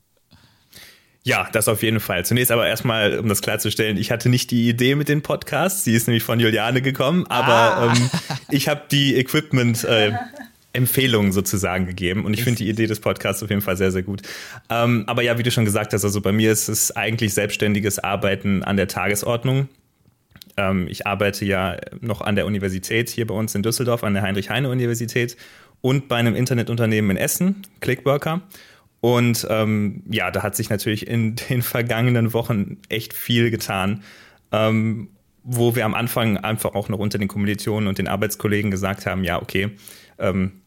[1.28, 2.24] Ja, das auf jeden Fall.
[2.24, 5.94] Zunächst aber erstmal, um das klarzustellen, ich hatte nicht die Idee mit den Podcasts, sie
[5.94, 7.94] ist nämlich von Juliane gekommen, aber ah.
[7.94, 8.10] ähm,
[8.50, 10.14] ich habe die Equipment äh,
[10.72, 14.04] Empfehlungen sozusagen gegeben und ich finde die Idee des Podcasts auf jeden Fall sehr, sehr
[14.04, 14.22] gut.
[14.70, 18.00] Ähm, aber ja, wie du schon gesagt hast, also bei mir ist es eigentlich selbstständiges
[18.00, 19.68] Arbeiten an der Tagesordnung.
[20.56, 24.24] Ähm, ich arbeite ja noch an der Universität hier bei uns in Düsseldorf, an der
[24.24, 25.36] Heinrich-Heine-Universität
[25.82, 28.44] und bei einem Internetunternehmen in Essen, Clickworker.
[29.02, 34.04] Und ähm, ja, da hat sich natürlich in den vergangenen Wochen echt viel getan,
[34.52, 35.10] ähm,
[35.44, 39.24] wo wir am Anfang einfach auch noch unter den Kommilitonen und den Arbeitskollegen gesagt haben,
[39.24, 39.72] ja, okay,
[40.20, 40.62] ähm,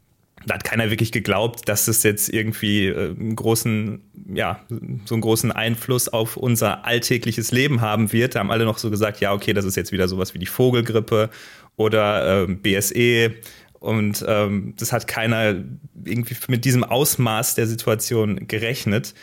[0.46, 4.00] da hat keiner wirklich geglaubt, dass es jetzt irgendwie äh, einen großen,
[4.32, 4.60] ja,
[5.04, 8.34] so einen großen Einfluss auf unser alltägliches Leben haben wird.
[8.34, 10.46] Da haben alle noch so gesagt, ja, okay, das ist jetzt wieder sowas wie die
[10.46, 11.28] Vogelgrippe
[11.76, 13.34] oder äh, BSE
[13.80, 15.56] und ähm, das hat keiner
[16.04, 19.14] irgendwie mit diesem Ausmaß der Situation gerechnet.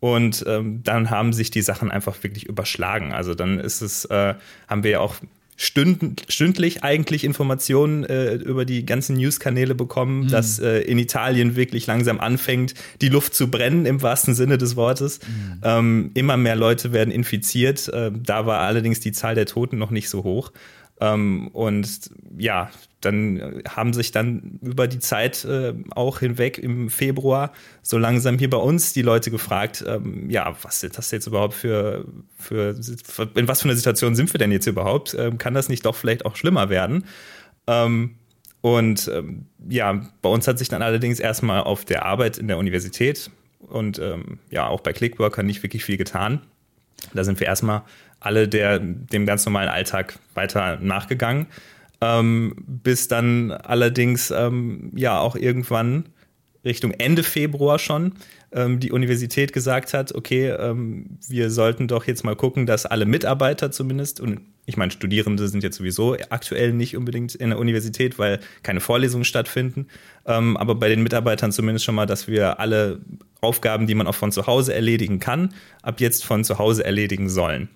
[0.00, 3.12] Und ähm, dann haben sich die Sachen einfach wirklich überschlagen.
[3.12, 4.34] Also dann ist es, äh,
[4.68, 5.16] haben wir ja auch
[5.56, 10.28] stünd, stündlich eigentlich Informationen äh, über die ganzen News-Kanäle bekommen, mhm.
[10.28, 14.76] dass äh, in Italien wirklich langsam anfängt, die Luft zu brennen, im wahrsten Sinne des
[14.76, 15.20] Wortes.
[15.20, 15.60] Mhm.
[15.62, 17.88] Ähm, immer mehr Leute werden infiziert.
[17.88, 20.52] Äh, da war allerdings die Zahl der Toten noch nicht so hoch.
[21.00, 22.70] Ähm, und ja,
[23.06, 28.50] dann haben sich dann über die Zeit äh, auch hinweg im Februar so langsam hier
[28.50, 32.04] bei uns die Leute gefragt, ähm, ja, was ist das jetzt überhaupt für,
[32.38, 32.76] für,
[33.34, 35.14] in was für einer Situation sind wir denn jetzt überhaupt?
[35.18, 37.04] Ähm, kann das nicht doch vielleicht auch schlimmer werden?
[37.66, 38.16] Ähm,
[38.60, 42.58] und ähm, ja, bei uns hat sich dann allerdings erstmal auf der Arbeit in der
[42.58, 46.40] Universität und ähm, ja auch bei Clickworker nicht wirklich viel getan.
[47.14, 47.82] Da sind wir erstmal
[48.20, 51.46] alle der, dem ganz normalen Alltag weiter nachgegangen.
[52.00, 56.10] Ähm, bis dann allerdings ähm, ja auch irgendwann
[56.64, 58.12] Richtung Ende Februar schon
[58.52, 63.06] ähm, die Universität gesagt hat, okay, ähm, wir sollten doch jetzt mal gucken, dass alle
[63.06, 68.18] Mitarbeiter zumindest, und ich meine, Studierende sind jetzt sowieso aktuell nicht unbedingt in der Universität,
[68.18, 69.86] weil keine Vorlesungen stattfinden,
[70.26, 73.00] ähm, aber bei den Mitarbeitern zumindest schon mal, dass wir alle
[73.40, 77.28] Aufgaben, die man auch von zu Hause erledigen kann, ab jetzt von zu Hause erledigen
[77.28, 77.68] sollen.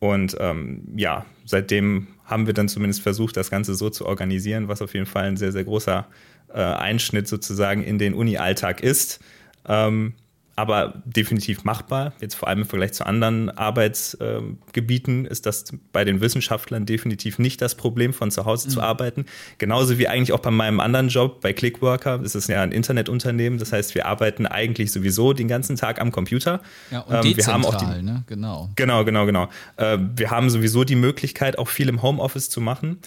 [0.00, 4.82] Und ähm, ja, seitdem haben wir dann zumindest versucht, das Ganze so zu organisieren, was
[4.82, 6.06] auf jeden Fall ein sehr, sehr großer
[6.52, 9.20] äh, Einschnitt sozusagen in den Uni-Alltag ist.
[9.66, 10.12] Ähm,
[10.58, 12.14] aber definitiv machbar.
[12.20, 17.38] Jetzt vor allem im Vergleich zu anderen Arbeitsgebieten äh, ist das bei den Wissenschaftlern definitiv
[17.38, 18.72] nicht das Problem, von zu Hause mhm.
[18.72, 19.26] zu arbeiten.
[19.58, 22.18] Genauso wie eigentlich auch bei meinem anderen Job bei Clickworker.
[22.18, 23.60] Das ist ja ein Internetunternehmen.
[23.60, 26.60] Das heißt, wir arbeiten eigentlich sowieso den ganzen Tag am Computer.
[26.90, 28.24] Ja, und ähm, wir haben auch die, ne?
[28.26, 28.68] Genau.
[28.74, 29.48] Genau, genau, genau.
[29.76, 32.98] Äh, wir haben sowieso die Möglichkeit, auch viel im Homeoffice zu machen.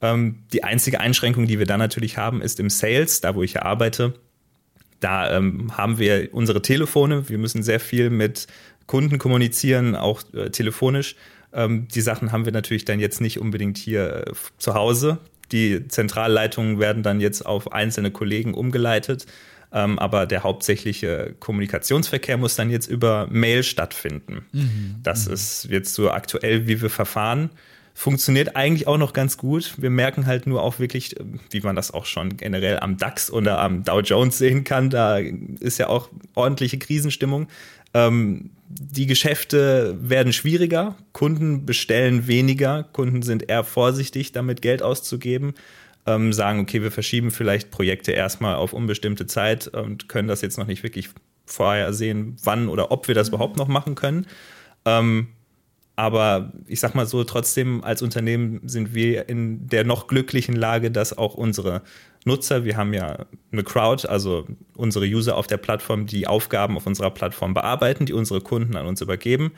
[0.00, 3.54] Ähm, die einzige Einschränkung, die wir da natürlich haben, ist im Sales, da wo ich
[3.54, 4.14] ja arbeite
[5.00, 7.28] da ähm, haben wir unsere Telefone.
[7.28, 8.46] Wir müssen sehr viel mit
[8.86, 11.16] Kunden kommunizieren, auch äh, telefonisch.
[11.52, 15.18] Ähm, die Sachen haben wir natürlich dann jetzt nicht unbedingt hier äh, zu Hause.
[15.52, 19.26] Die Zentralleitungen werden dann jetzt auf einzelne Kollegen umgeleitet.
[19.72, 24.44] Ähm, aber der hauptsächliche Kommunikationsverkehr muss dann jetzt über Mail stattfinden.
[24.52, 24.96] Mhm.
[25.02, 25.34] Das mhm.
[25.34, 27.50] ist jetzt so aktuell, wie wir verfahren
[28.00, 29.74] funktioniert eigentlich auch noch ganz gut.
[29.76, 31.16] Wir merken halt nur auch wirklich,
[31.50, 35.18] wie man das auch schon generell am DAX oder am Dow Jones sehen kann, da
[35.18, 37.48] ist ja auch ordentliche Krisenstimmung.
[37.92, 45.52] Ähm, die Geschäfte werden schwieriger, Kunden bestellen weniger, Kunden sind eher vorsichtig, damit Geld auszugeben,
[46.06, 50.56] ähm, sagen, okay, wir verschieben vielleicht Projekte erstmal auf unbestimmte Zeit und können das jetzt
[50.56, 51.10] noch nicht wirklich
[51.44, 54.26] vorher sehen, wann oder ob wir das überhaupt noch machen können.
[56.00, 60.90] Aber ich sag mal so, trotzdem als Unternehmen sind wir in der noch glücklichen Lage,
[60.90, 61.82] dass auch unsere
[62.24, 66.86] Nutzer, wir haben ja eine Crowd, also unsere User auf der Plattform, die Aufgaben auf
[66.86, 69.52] unserer Plattform bearbeiten, die unsere Kunden an uns übergeben.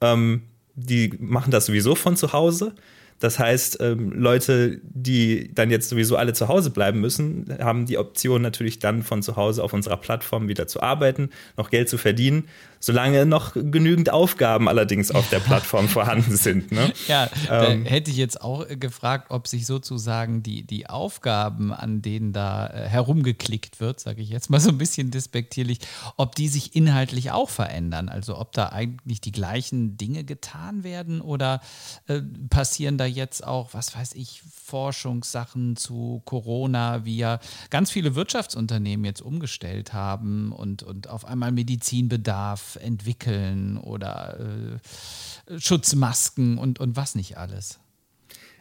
[0.00, 0.42] Ähm,
[0.76, 2.76] die machen das sowieso von zu Hause.
[3.18, 7.98] Das heißt, ähm, Leute, die dann jetzt sowieso alle zu Hause bleiben müssen, haben die
[7.98, 11.98] Option natürlich dann von zu Hause auf unserer Plattform wieder zu arbeiten, noch Geld zu
[11.98, 12.44] verdienen,
[12.80, 16.72] solange noch genügend Aufgaben allerdings auf der Plattform vorhanden sind.
[16.72, 16.92] Ne?
[17.06, 22.32] Ja, ähm, hätte ich jetzt auch gefragt, ob sich sozusagen die, die Aufgaben, an denen
[22.32, 25.78] da äh, herumgeklickt wird, sage ich jetzt mal so ein bisschen despektierlich,
[26.16, 28.08] ob die sich inhaltlich auch verändern.
[28.08, 31.60] Also ob da eigentlich die gleichen Dinge getan werden oder
[32.06, 38.14] äh, passieren da jetzt auch, was weiß ich, Forschungssachen zu Corona, wie ja ganz viele
[38.14, 44.38] Wirtschaftsunternehmen jetzt umgestellt haben und, und auf einmal Medizinbedarf entwickeln oder
[45.48, 47.78] äh, Schutzmasken und, und was nicht alles.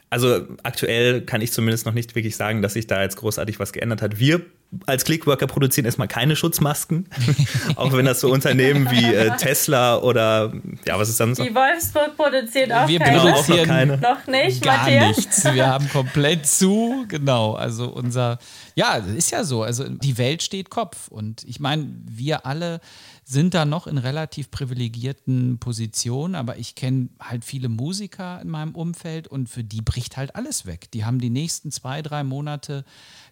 [0.09, 3.73] Also aktuell kann ich zumindest noch nicht wirklich sagen, dass sich da jetzt großartig was
[3.73, 4.19] geändert hat.
[4.19, 4.41] Wir
[4.85, 7.07] als Clickworker produzieren erstmal keine Schutzmasken,
[7.75, 10.53] auch wenn das so Unternehmen wie äh, Tesla oder
[10.85, 11.43] ja, was ist dann so?
[11.43, 13.19] Die Wolfsburg produziert auch Wir keine.
[13.19, 13.97] produzieren auch noch, keine.
[13.97, 15.17] noch nicht, gar Matthias.
[15.17, 15.53] nichts.
[15.53, 17.53] Wir haben komplett zu, genau.
[17.53, 18.39] Also unser,
[18.75, 19.63] ja, ist ja so.
[19.63, 22.79] Also die Welt steht Kopf und ich meine, wir alle
[23.29, 28.73] sind da noch in relativ privilegierten Positionen, aber ich kenne halt viele Musiker in meinem
[28.73, 30.89] Umfeld und für die bricht halt alles weg.
[30.91, 32.85] Die haben die nächsten zwei, drei Monate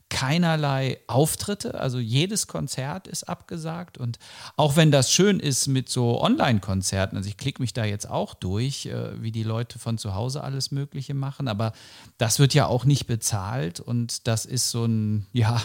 [0.10, 4.19] keinerlei Auftritte, also jedes Konzert ist abgesagt und
[4.58, 8.34] auch wenn das schön ist mit so Online-Konzerten, also ich klicke mich da jetzt auch
[8.34, 11.71] durch, äh, wie die Leute von zu Hause alles Mögliche machen, aber
[12.17, 15.62] das wird ja auch nicht bezahlt und das ist so ein, ja,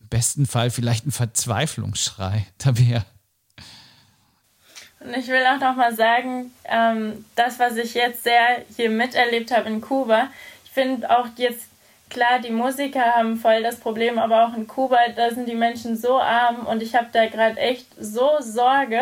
[0.00, 2.44] im besten Fall vielleicht ein Verzweiflungsschrei.
[2.58, 3.04] Da wäre
[5.00, 9.56] und ich will auch noch mal sagen, ähm, das, was ich jetzt sehr hier miterlebt
[9.56, 10.28] habe in Kuba,
[10.64, 11.68] ich finde auch jetzt,
[12.10, 15.96] klar, die Musiker haben voll das Problem, aber auch in Kuba, da sind die Menschen
[15.96, 19.00] so arm und ich habe da gerade echt so Sorge.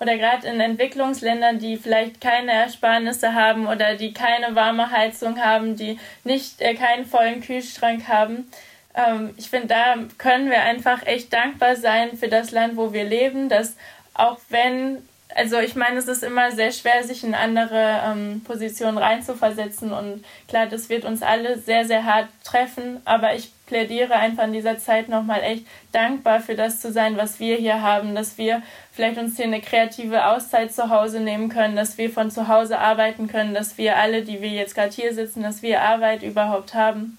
[0.00, 5.76] Oder gerade in Entwicklungsländern, die vielleicht keine Ersparnisse haben oder die keine warme Heizung haben,
[5.76, 8.50] die nicht äh, keinen vollen Kühlschrank haben.
[8.94, 13.04] Ähm, ich finde, da können wir einfach echt dankbar sein für das Land, wo wir
[13.04, 13.76] leben, dass
[14.14, 14.98] auch wenn
[15.34, 20.24] also ich meine, es ist immer sehr schwer, sich in andere ähm, Positionen reinzuversetzen und
[20.48, 24.78] klar, das wird uns alle sehr, sehr hart treffen, aber ich plädiere einfach in dieser
[24.78, 29.18] Zeit nochmal echt dankbar für das zu sein, was wir hier haben, dass wir vielleicht
[29.18, 33.26] uns hier eine kreative Auszeit zu Hause nehmen können, dass wir von zu Hause arbeiten
[33.26, 37.18] können, dass wir alle, die wir jetzt gerade hier sitzen, dass wir Arbeit überhaupt haben.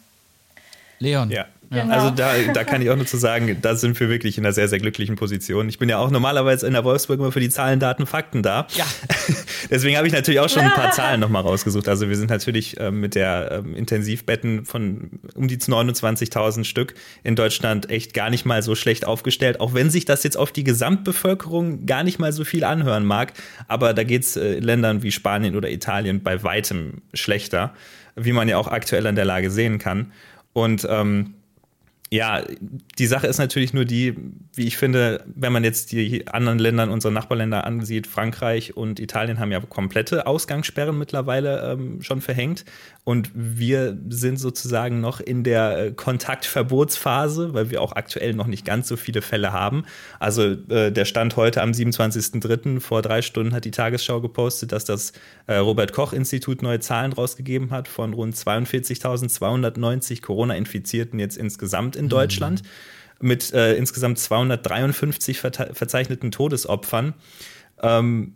[1.00, 1.30] Leon.
[1.30, 1.46] Ja.
[1.70, 1.94] Genau.
[1.94, 4.54] Also da, da kann ich auch nur zu sagen, da sind wir wirklich in einer
[4.54, 5.68] sehr, sehr glücklichen Position.
[5.70, 8.68] Ich bin ja auch normalerweise in der Wolfsburg immer für die Zahlen, Daten, Fakten da.
[8.76, 8.86] Ja.
[9.70, 11.88] Deswegen habe ich natürlich auch schon ein paar Zahlen nochmal rausgesucht.
[11.88, 17.36] Also wir sind natürlich äh, mit der ähm, Intensivbetten von um die 29.000 Stück in
[17.36, 20.64] Deutschland echt gar nicht mal so schlecht aufgestellt, auch wenn sich das jetzt auf die
[20.64, 23.34] Gesamtbevölkerung gar nicht mal so viel anhören mag.
[23.68, 27.74] Aber da geht es äh, Ländern wie Spanien oder Italien bei weitem schlechter,
[28.16, 30.12] wie man ja auch aktuell an der Lage sehen kann.
[30.54, 31.34] Und ähm,
[32.12, 32.44] ja,
[33.00, 34.16] die Sache ist natürlich nur die,
[34.54, 39.40] wie ich finde, wenn man jetzt die anderen Länder, unsere Nachbarländer ansieht, Frankreich und Italien
[39.40, 42.64] haben ja komplette Ausgangssperren mittlerweile ähm, schon verhängt.
[43.04, 48.66] Und wir sind sozusagen noch in der äh, Kontaktverbotsphase, weil wir auch aktuell noch nicht
[48.66, 49.86] ganz so viele Fälle haben.
[50.20, 52.80] Also äh, der Stand heute am 27.03.
[52.80, 55.12] vor drei Stunden hat die Tagesschau gepostet, dass das
[55.48, 62.10] äh, Robert Koch Institut neue Zahlen rausgegeben hat von rund 42.290 Corona-Infizierten jetzt insgesamt in
[62.10, 62.64] Deutschland.
[62.64, 62.68] Mhm
[63.22, 67.14] mit äh, insgesamt 253 verzeichneten Todesopfern.
[67.82, 68.36] Ähm,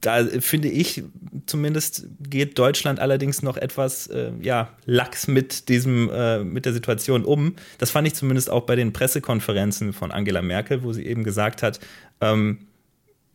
[0.00, 1.02] da finde ich
[1.46, 7.24] zumindest geht Deutschland allerdings noch etwas äh, ja, lax mit diesem äh, mit der Situation
[7.24, 7.56] um.
[7.78, 11.62] Das fand ich zumindest auch bei den Pressekonferenzen von Angela Merkel, wo sie eben gesagt
[11.62, 11.80] hat,
[12.20, 12.66] ähm,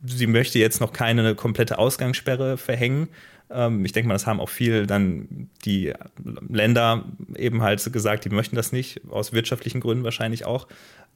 [0.04, 3.08] sie möchte jetzt noch keine komplette Ausgangssperre verhängen.
[3.52, 5.92] Ähm, ich denke mal, das haben auch viel dann die
[6.48, 7.04] Länder
[7.36, 10.68] eben halt gesagt, die möchten das nicht aus wirtschaftlichen Gründen wahrscheinlich auch.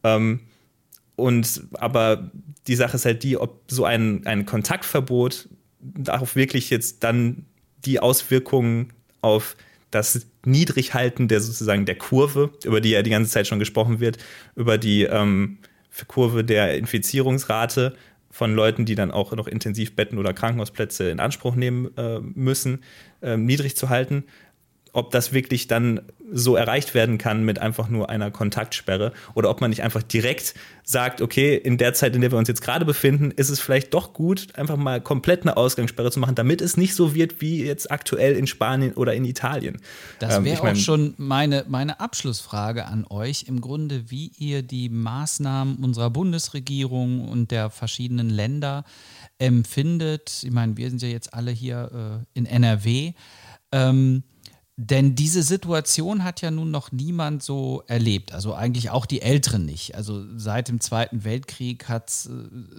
[0.05, 0.41] Ähm,
[1.17, 2.31] und aber
[2.67, 5.49] die Sache ist halt die, ob so ein, ein Kontaktverbot
[5.81, 7.47] darauf wirklich jetzt dann
[7.85, 9.57] die Auswirkungen auf
[9.91, 14.19] das Niedrighalten der sozusagen der Kurve, über die ja die ganze Zeit schon gesprochen wird,
[14.55, 15.59] über die ähm,
[16.07, 17.97] Kurve der Infizierungsrate
[18.37, 22.83] von Leuten, die dann auch noch Intensivbetten oder Krankenhausplätze in Anspruch nehmen äh, müssen,
[23.23, 24.25] äh, niedrig zu halten
[24.97, 26.01] ob das wirklich dann
[26.33, 30.55] so erreicht werden kann mit einfach nur einer Kontaktsperre oder ob man nicht einfach direkt
[30.85, 33.93] sagt, okay, in der Zeit, in der wir uns jetzt gerade befinden, ist es vielleicht
[33.93, 37.63] doch gut, einfach mal komplett eine Ausgangssperre zu machen, damit es nicht so wird wie
[37.63, 39.83] jetzt aktuell in Spanien oder in Italien.
[40.19, 44.89] Das wäre ähm, auch schon meine, meine Abschlussfrage an euch, im Grunde, wie ihr die
[44.89, 48.85] Maßnahmen unserer Bundesregierung und der verschiedenen Länder
[49.39, 50.43] empfindet.
[50.43, 53.13] Ich meine, wir sind ja jetzt alle hier äh, in NRW.
[53.73, 54.23] Ähm,
[54.79, 59.65] denn diese Situation hat ja nun noch niemand so erlebt, also eigentlich auch die Älteren
[59.65, 59.95] nicht.
[59.95, 62.31] Also seit dem Zweiten Weltkrieg hat es äh,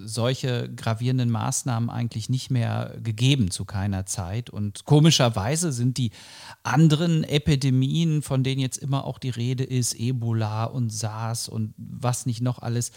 [0.06, 4.52] solche gravierenden Maßnahmen eigentlich nicht mehr gegeben zu keiner Zeit.
[4.52, 6.12] Und komischerweise sind die
[6.62, 12.28] anderen Epidemien, von denen jetzt immer auch die Rede ist, Ebola und SARS und was
[12.28, 12.92] nicht noch alles,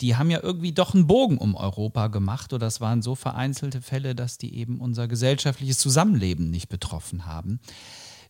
[0.00, 3.80] die haben ja irgendwie doch einen Bogen um Europa gemacht oder es waren so vereinzelte
[3.80, 7.60] Fälle, dass die eben unser gesellschaftliches Zusammenleben nicht betroffen haben.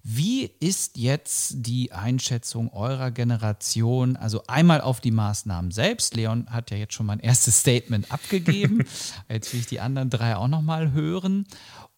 [0.02, 4.16] Wie ist jetzt die Einschätzung eurer Generation?
[4.16, 6.16] Also einmal auf die Maßnahmen selbst.
[6.16, 8.84] Leon hat ja jetzt schon mein erstes Statement abgegeben.
[9.28, 11.46] Jetzt will ich die anderen drei auch noch mal hören.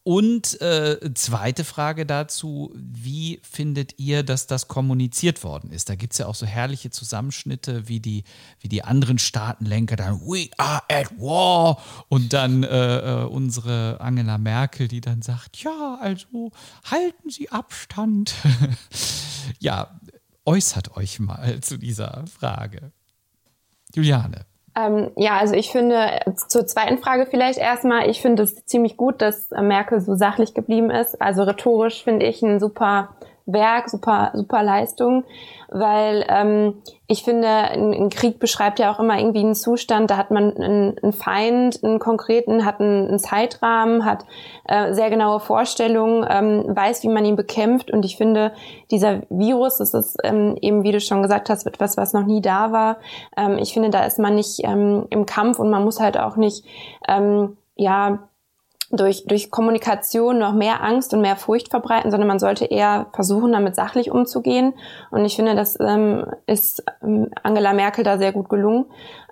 [0.04, 5.88] Und äh, zweite Frage dazu, wie findet ihr, dass das kommuniziert worden ist?
[5.88, 8.24] Da gibt es ja auch so herrliche Zusammenschnitte, wie die,
[8.58, 14.38] wie die anderen Staatenlenker dann We are at war und dann äh, äh unsere Angela
[14.38, 16.50] Merkel, die dann sagt, ja, also
[16.90, 18.34] halten Sie Abstand.
[19.60, 20.00] ja,
[20.44, 22.90] äußert euch mal zu dieser Frage.
[23.94, 24.46] Juliane.
[24.74, 29.20] Ähm, ja, also ich finde, zur zweiten Frage vielleicht erstmal, ich finde es ziemlich gut,
[29.20, 31.20] dass Merkel so sachlich geblieben ist.
[31.20, 33.10] Also rhetorisch finde ich ein super
[33.46, 35.24] Werk, super, super Leistung,
[35.68, 40.16] weil ähm, ich finde, ein, ein, Krieg beschreibt ja auch immer irgendwie einen Zustand, da
[40.16, 44.24] hat man einen, einen Feind, einen konkreten, hat einen, einen Zeitrahmen, hat
[44.68, 48.52] äh, sehr genaue Vorstellungen, ähm, weiß, wie man ihn bekämpft und ich finde,
[48.90, 52.40] dieser Virus, das ist ähm, eben, wie du schon gesagt hast, etwas, was noch nie
[52.40, 52.98] da war.
[53.36, 56.36] Ähm, ich finde, da ist man nicht ähm, im Kampf und man muss halt auch
[56.36, 56.64] nicht,
[57.08, 58.18] ähm, ja,
[58.92, 63.52] durch, durch Kommunikation noch mehr Angst und mehr Furcht verbreiten, sondern man sollte eher versuchen,
[63.52, 64.74] damit sachlich umzugehen.
[65.10, 68.84] Und ich finde, das ähm, ist ähm, Angela Merkel da sehr gut gelungen,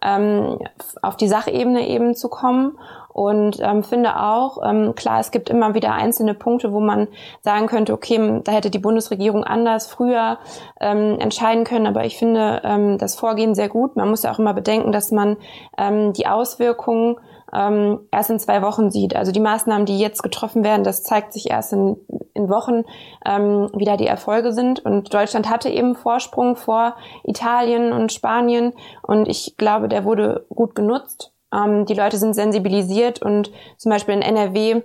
[0.03, 0.59] ähm,
[1.03, 2.79] auf die Sachebene eben zu kommen.
[3.12, 7.09] Und ähm, finde auch, ähm, klar, es gibt immer wieder einzelne Punkte, wo man
[7.42, 10.38] sagen könnte, okay, da hätte die Bundesregierung anders früher
[10.81, 11.87] ähm, entscheiden können.
[11.87, 13.96] Aber ich finde ähm, das Vorgehen sehr gut.
[13.96, 15.37] Man muss ja auch immer bedenken, dass man
[15.77, 17.16] ähm, die Auswirkungen
[17.55, 19.17] ähm, erst in zwei Wochen sieht.
[19.17, 21.97] Also die Maßnahmen, die jetzt getroffen werden, das zeigt sich erst in,
[22.35, 22.85] in Wochen,
[23.27, 24.85] ähm, wie da die Erfolge sind.
[24.85, 28.73] Und Deutschland hatte eben Vorsprung vor Italien und Spanien.
[29.03, 31.33] Und ich glaube, der wurde gut genutzt.
[31.53, 34.83] Ähm, die Leute sind sensibilisiert und zum Beispiel in NRW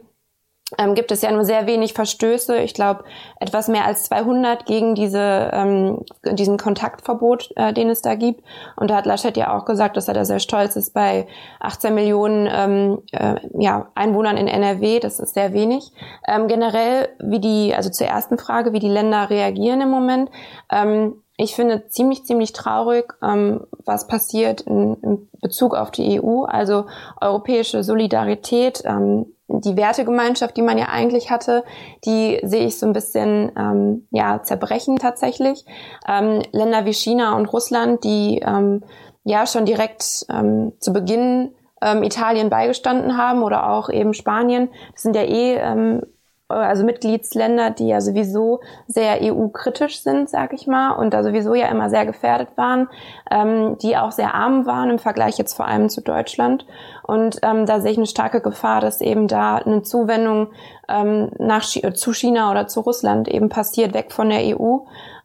[0.80, 2.58] ähm, gibt es ja nur sehr wenig Verstöße.
[2.58, 3.04] Ich glaube,
[3.40, 8.44] etwas mehr als 200 gegen diese, ähm, diesen Kontaktverbot, äh, den es da gibt.
[8.76, 11.28] Und da hat Laschet ja auch gesagt, dass er da sehr stolz ist bei
[11.60, 15.00] 18 Millionen ähm, äh, ja, Einwohnern in NRW.
[15.00, 15.92] Das ist sehr wenig.
[16.28, 20.32] Ähm, generell, wie die, also zur ersten Frage, wie die Länder reagieren im Moment.
[20.72, 26.44] Ähm, ich finde ziemlich, ziemlich traurig, ähm, was passiert in, in Bezug auf die EU,
[26.46, 26.86] also
[27.22, 28.82] europäische Solidarität.
[28.86, 31.64] Ähm, die Wertegemeinschaft, die man ja eigentlich hatte,
[32.06, 35.66] die sehe ich so ein bisschen ähm, ja zerbrechen tatsächlich.
[36.08, 38.84] Ähm, Länder wie China und Russland, die ähm,
[39.24, 45.04] ja schon direkt ähm, zu Beginn ähm, Italien beigestanden haben oder auch eben Spanien, das
[45.04, 46.02] sind ja eh ähm,
[46.48, 51.68] also Mitgliedsländer, die ja sowieso sehr EU-kritisch sind, sag ich mal, und da sowieso ja
[51.68, 52.88] immer sehr gefährdet waren,
[53.32, 56.66] ähm, die auch sehr arm waren im Vergleich jetzt vor allem zu Deutschland.
[57.04, 60.50] Und ähm, da sehe ich eine starke Gefahr, dass eben da eine Zuwendung
[60.88, 64.80] ähm, nach, zu China oder zu Russland eben passiert, weg von der EU.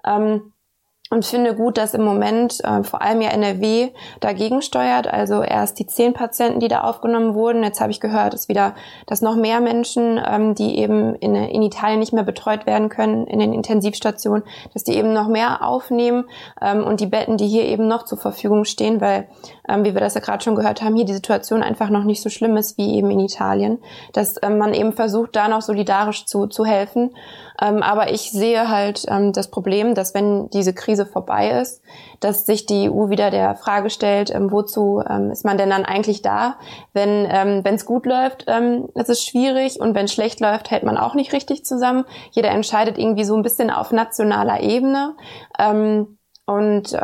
[0.06, 0.52] Ähm,
[1.10, 5.08] und finde gut, dass im Moment äh, vor allem ja NRW dagegen steuert.
[5.08, 7.64] Also erst die zehn Patienten, die da aufgenommen wurden.
[7.64, 8.74] Jetzt habe ich gehört, dass wieder,
[9.06, 13.26] dass noch mehr Menschen, ähm, die eben in, in Italien nicht mehr betreut werden können
[13.26, 16.26] in den Intensivstationen, dass die eben noch mehr aufnehmen
[16.62, 19.26] ähm, und die Betten, die hier eben noch zur Verfügung stehen, weil
[19.68, 22.22] ähm, wie wir das ja gerade schon gehört haben, hier die Situation einfach noch nicht
[22.22, 23.78] so schlimm ist wie eben in Italien,
[24.12, 27.10] dass ähm, man eben versucht, da noch solidarisch zu, zu helfen.
[27.60, 31.82] Ähm, aber ich sehe halt ähm, das Problem, dass wenn diese Krise vorbei ist,
[32.20, 35.84] dass sich die EU wieder der Frage stellt, ähm, wozu ähm, ist man denn dann
[35.84, 36.56] eigentlich da?
[36.92, 40.96] Wenn ähm, es gut läuft, ähm, ist es schwierig und wenn schlecht läuft, hält man
[40.96, 42.04] auch nicht richtig zusammen.
[42.30, 45.14] Jeder entscheidet irgendwie so ein bisschen auf nationaler Ebene.
[46.46, 46.96] Und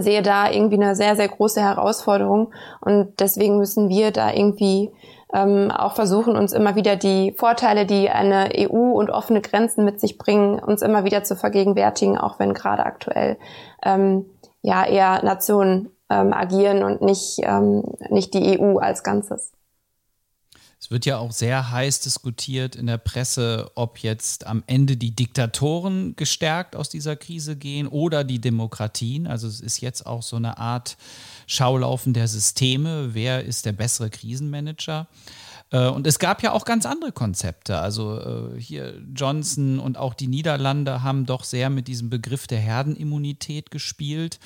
[0.00, 2.52] sehe da irgendwie eine sehr, sehr große Herausforderung.
[2.80, 4.90] Und deswegen müssen wir da irgendwie
[5.34, 10.00] ähm, auch versuchen, uns immer wieder die Vorteile, die eine EU und offene Grenzen mit
[10.00, 13.36] sich bringen, uns immer wieder zu vergegenwärtigen, auch wenn gerade aktuell
[13.82, 14.26] ähm,
[14.62, 19.50] ja eher Nationen ähm, agieren und nicht, ähm, nicht die EU als Ganzes.
[20.84, 25.16] Es wird ja auch sehr heiß diskutiert in der Presse, ob jetzt am Ende die
[25.16, 29.26] Diktatoren gestärkt aus dieser Krise gehen oder die Demokratien.
[29.26, 30.98] Also es ist jetzt auch so eine Art
[31.46, 33.14] Schaulaufen der Systeme.
[33.14, 35.08] Wer ist der bessere Krisenmanager?
[35.70, 37.78] Äh, und es gab ja auch ganz andere Konzepte.
[37.78, 42.60] Also äh, hier Johnson und auch die Niederlande haben doch sehr mit diesem Begriff der
[42.60, 44.38] Herdenimmunität gespielt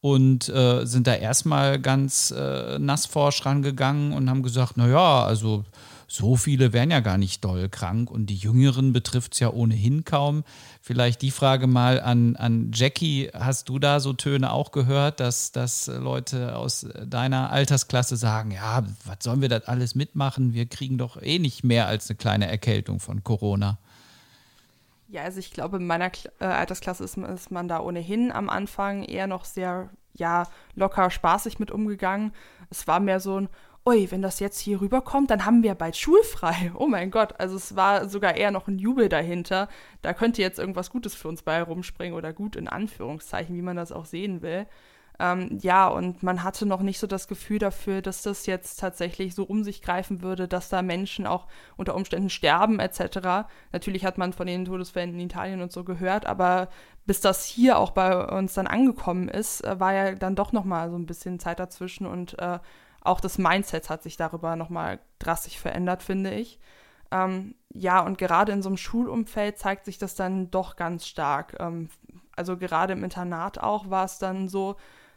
[0.00, 5.64] und äh, sind da erstmal ganz nassforsch rangegangen und haben gesagt, naja, also
[6.14, 10.04] so viele wären ja gar nicht doll krank und die Jüngeren betrifft es ja ohnehin
[10.04, 10.44] kaum.
[10.80, 13.30] Vielleicht die Frage mal an, an Jackie.
[13.34, 18.84] Hast du da so Töne auch gehört, dass, dass Leute aus deiner Altersklasse sagen, ja,
[19.04, 20.54] was sollen wir das alles mitmachen?
[20.54, 23.78] Wir kriegen doch eh nicht mehr als eine kleine Erkältung von Corona.
[25.08, 29.02] Ja, also ich glaube, in meiner äh, Altersklasse ist, ist, man da ohnehin am Anfang
[29.02, 30.46] eher noch sehr, ja,
[30.76, 32.32] locker, spaßig mit umgegangen.
[32.70, 33.48] Es war mehr so ein,
[33.86, 36.72] ui, wenn das jetzt hier rüberkommt, dann haben wir bald schulfrei.
[36.78, 39.68] Oh mein Gott, also es war sogar eher noch ein Jubel dahinter.
[40.02, 43.76] Da könnte jetzt irgendwas Gutes für uns bei rumspringen oder gut in Anführungszeichen, wie man
[43.76, 44.66] das auch sehen will.
[45.20, 49.34] Ähm, ja, und man hatte noch nicht so das Gefühl dafür, dass das jetzt tatsächlich
[49.34, 53.46] so um sich greifen würde, dass da Menschen auch unter Umständen sterben etc.
[53.72, 56.68] Natürlich hat man von den Todesfällen in Italien und so gehört, aber
[57.06, 60.64] bis das hier auch bei uns dann angekommen ist, äh, war ja dann doch noch
[60.64, 62.58] mal so ein bisschen Zeit dazwischen und äh,
[63.04, 66.58] auch das Mindset hat sich darüber noch mal drastisch verändert, finde ich.
[67.10, 71.56] Ähm, ja, und gerade in so einem Schulumfeld zeigt sich das dann doch ganz stark.
[71.60, 71.90] Ähm,
[72.34, 74.76] also gerade im Internat auch war es dann so,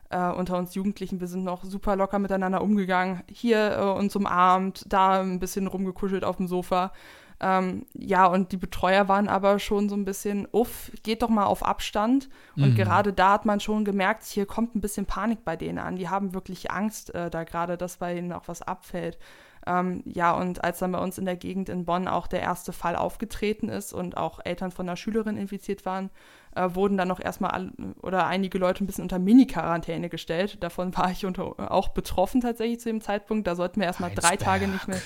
[0.10, 3.24] äh, unter uns Jugendlichen, wir sind noch super locker miteinander umgegangen.
[3.30, 6.92] Hier äh, uns umarmt, da ein bisschen rumgekuschelt auf dem Sofa.
[7.40, 11.46] Ähm, ja, und die Betreuer waren aber schon so ein bisschen, uff, geht doch mal
[11.46, 12.30] auf Abstand.
[12.56, 12.76] Und mhm.
[12.76, 15.98] gerade da hat man schon gemerkt, hier kommt ein bisschen Panik bei denen an.
[15.98, 19.20] Die haben wirklich Angst, äh, da gerade, dass bei ihnen auch was abfällt.
[19.68, 22.72] Ähm, ja, und als dann bei uns in der Gegend in Bonn auch der erste
[22.72, 26.10] Fall aufgetreten ist und auch Eltern von einer Schülerin infiziert waren,
[26.56, 27.72] äh, wurden dann noch erstmal all,
[28.02, 30.64] oder einige Leute ein bisschen unter Mini-Quarantäne gestellt.
[30.64, 33.46] Davon war ich unter, auch betroffen tatsächlich zu dem Zeitpunkt.
[33.46, 35.02] Da sollten wir erstmal drei Tage nicht mehr.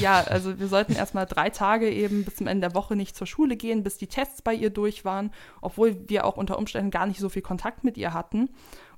[0.00, 3.26] Ja, also wir sollten erstmal drei Tage eben bis zum Ende der Woche nicht zur
[3.26, 7.06] Schule gehen, bis die Tests bei ihr durch waren, obwohl wir auch unter Umständen gar
[7.06, 8.48] nicht so viel Kontakt mit ihr hatten.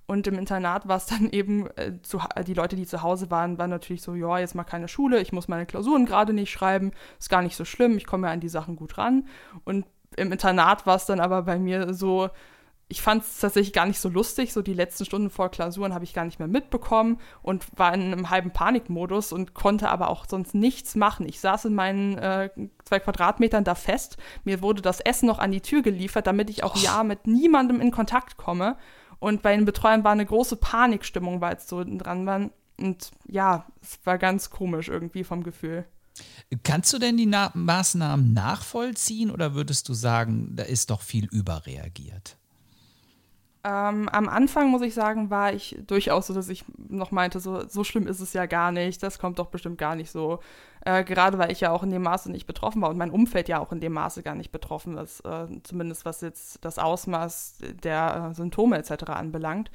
[0.07, 3.59] Und im Internat war es dann eben, äh, zu, die Leute, die zu Hause waren,
[3.59, 6.93] waren natürlich so, ja, jetzt mal keine Schule, ich muss meine Klausuren gerade nicht schreiben,
[7.19, 9.29] ist gar nicht so schlimm, ich komme ja an die Sachen gut ran.
[9.65, 9.85] Und
[10.17, 12.31] im Internat war es dann aber bei mir so,
[12.91, 14.53] ich fand es tatsächlich gar nicht so lustig.
[14.53, 18.01] So die letzten Stunden vor Klausuren habe ich gar nicht mehr mitbekommen und war in
[18.01, 21.29] einem halben Panikmodus und konnte aber auch sonst nichts machen.
[21.29, 22.49] Ich saß in meinen äh,
[22.85, 24.17] zwei Quadratmetern da fest.
[24.45, 26.81] Mir wurde das Essen noch an die Tür geliefert, damit ich auch oh.
[26.83, 28.79] ja mit niemandem in Kontakt komme.
[29.19, 32.49] Und bei den Betreuern war eine große Panikstimmung, weil es so dran war.
[32.81, 35.85] Und ja, es war ganz komisch irgendwie vom Gefühl.
[36.63, 41.27] Kannst du denn die Na Maßnahmen nachvollziehen oder würdest du sagen, da ist doch viel
[41.27, 42.39] überreagiert?
[43.65, 47.67] Ähm, am Anfang, muss ich sagen, war ich durchaus so, dass ich noch meinte, so,
[47.69, 50.39] so schlimm ist es ja gar nicht, das kommt doch bestimmt gar nicht so.
[50.85, 53.49] Äh, gerade weil ich ja auch in dem Maße nicht betroffen war und mein Umfeld
[53.49, 57.59] ja auch in dem Maße gar nicht betroffen ist, äh, zumindest was jetzt das Ausmaß
[57.83, 59.05] der äh, Symptome etc.
[59.11, 59.71] anbelangt.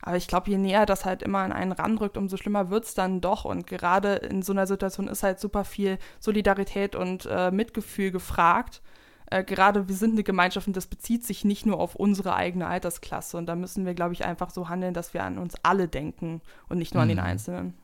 [0.00, 2.94] Aber ich glaube, je näher das halt immer an einen ranrückt, umso schlimmer wird es
[2.94, 3.44] dann doch.
[3.44, 8.82] Und gerade in so einer Situation ist halt super viel Solidarität und äh, Mitgefühl gefragt
[9.30, 12.66] äh, gerade wir sind eine Gemeinschaft und das bezieht sich nicht nur auf unsere eigene
[12.66, 13.36] Altersklasse.
[13.36, 16.40] Und da müssen wir, glaube ich, einfach so handeln, dass wir an uns alle denken
[16.68, 17.10] und nicht nur mhm.
[17.10, 17.30] an den mhm.
[17.30, 17.74] Einzelnen.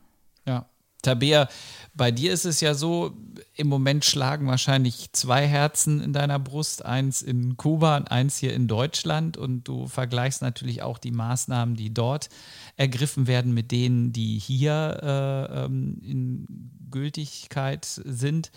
[0.45, 0.65] Ja.
[1.03, 1.49] Tabea,
[1.93, 3.11] bei dir ist es ja so,
[3.55, 8.53] im Moment schlagen wahrscheinlich zwei Herzen in deiner Brust, eins in Kuba und eins hier
[8.53, 9.35] in Deutschland.
[9.35, 12.29] Und du vergleichst natürlich auch die Maßnahmen, die dort
[12.77, 16.47] ergriffen werden, mit denen, die hier äh, ähm, in
[16.89, 18.51] Gültigkeit sind.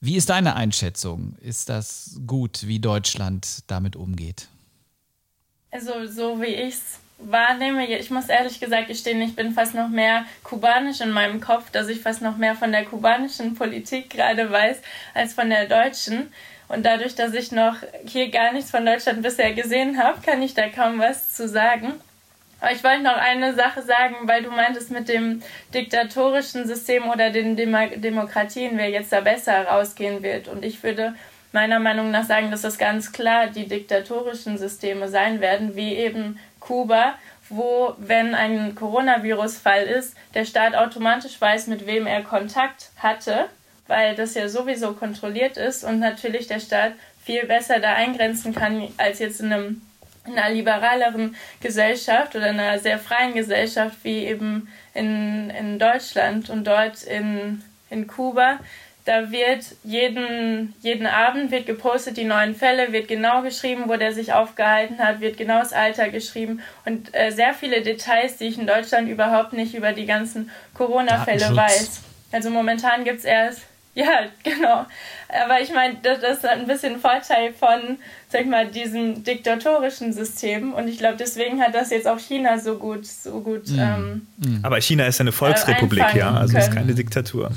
[0.00, 1.34] Wie ist deine Einschätzung?
[1.40, 4.48] Ist das gut, wie Deutschland damit umgeht?
[5.72, 9.88] Also, so wie ich es wahrnehme, ich muss ehrlich gesagt gestehen, ich bin fast noch
[9.88, 14.50] mehr kubanisch in meinem Kopf, dass ich fast noch mehr von der kubanischen Politik gerade
[14.50, 14.78] weiß
[15.14, 16.32] als von der deutschen.
[16.68, 17.76] Und dadurch, dass ich noch
[18.06, 21.94] hier gar nichts von Deutschland bisher gesehen habe, kann ich da kaum was zu sagen.
[22.60, 25.42] Aber ich wollte noch eine Sache sagen, weil du meintest, mit dem
[25.72, 30.48] diktatorischen System oder den Dem Demokratien, wer jetzt da besser rausgehen wird.
[30.48, 31.14] Und ich würde
[31.52, 36.38] meiner Meinung nach sagen, dass das ganz klar die diktatorischen Systeme sein werden, wie eben
[36.60, 37.14] Kuba,
[37.48, 43.46] wo, wenn ein Coronavirus-Fall ist, der Staat automatisch weiß, mit wem er Kontakt hatte,
[43.86, 46.92] weil das ja sowieso kontrolliert ist und natürlich der Staat
[47.24, 49.82] viel besser da eingrenzen kann als jetzt in einem
[50.28, 56.66] in einer liberaleren Gesellschaft oder einer sehr freien Gesellschaft wie eben in, in Deutschland und
[56.66, 58.58] dort in, in Kuba,
[59.08, 64.12] da wird jeden, jeden Abend wird gepostet, die neuen Fälle, wird genau geschrieben, wo der
[64.12, 68.58] sich aufgehalten hat, wird genau das Alter geschrieben und äh, sehr viele Details, die ich
[68.58, 72.02] in Deutschland überhaupt nicht über die ganzen Corona-Fälle weiß.
[72.32, 73.62] Also momentan gibt es erst,
[73.94, 74.84] ja, genau.
[75.28, 77.98] Aber ich meine, das ist ein bisschen Vorteil von,
[78.30, 80.74] sag ich mal, diesem diktatorischen System.
[80.74, 83.68] Und ich glaube, deswegen hat das jetzt auch China so gut, so gut.
[83.68, 83.78] Mhm.
[83.78, 84.60] Ähm, mhm.
[84.62, 86.68] Aber China ist ja eine Volksrepublik, ja, also können.
[86.68, 87.50] ist keine Diktatur.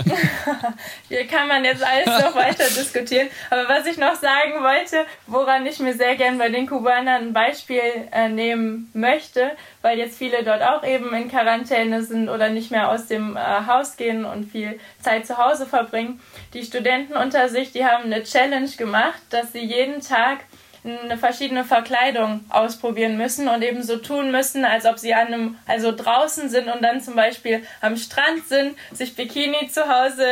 [1.08, 3.28] Hier kann man jetzt alles noch weiter diskutieren.
[3.50, 7.32] Aber was ich noch sagen wollte, woran ich mir sehr gern bei den Kubanern ein
[7.34, 7.82] Beispiel
[8.12, 9.50] äh, nehmen möchte,
[9.82, 13.40] weil jetzt viele dort auch eben in Quarantäne sind oder nicht mehr aus dem äh,
[13.66, 16.20] Haus gehen und viel Zeit zu Hause verbringen.
[16.54, 20.40] Die Studenten unter sich, die haben eine Challenge gemacht, dass sie jeden Tag
[20.84, 25.58] eine verschiedene Verkleidung ausprobieren müssen und eben so tun müssen, als ob sie an einem,
[25.66, 30.26] also draußen sind und dann zum Beispiel am Strand sind, sich Bikini zu Hause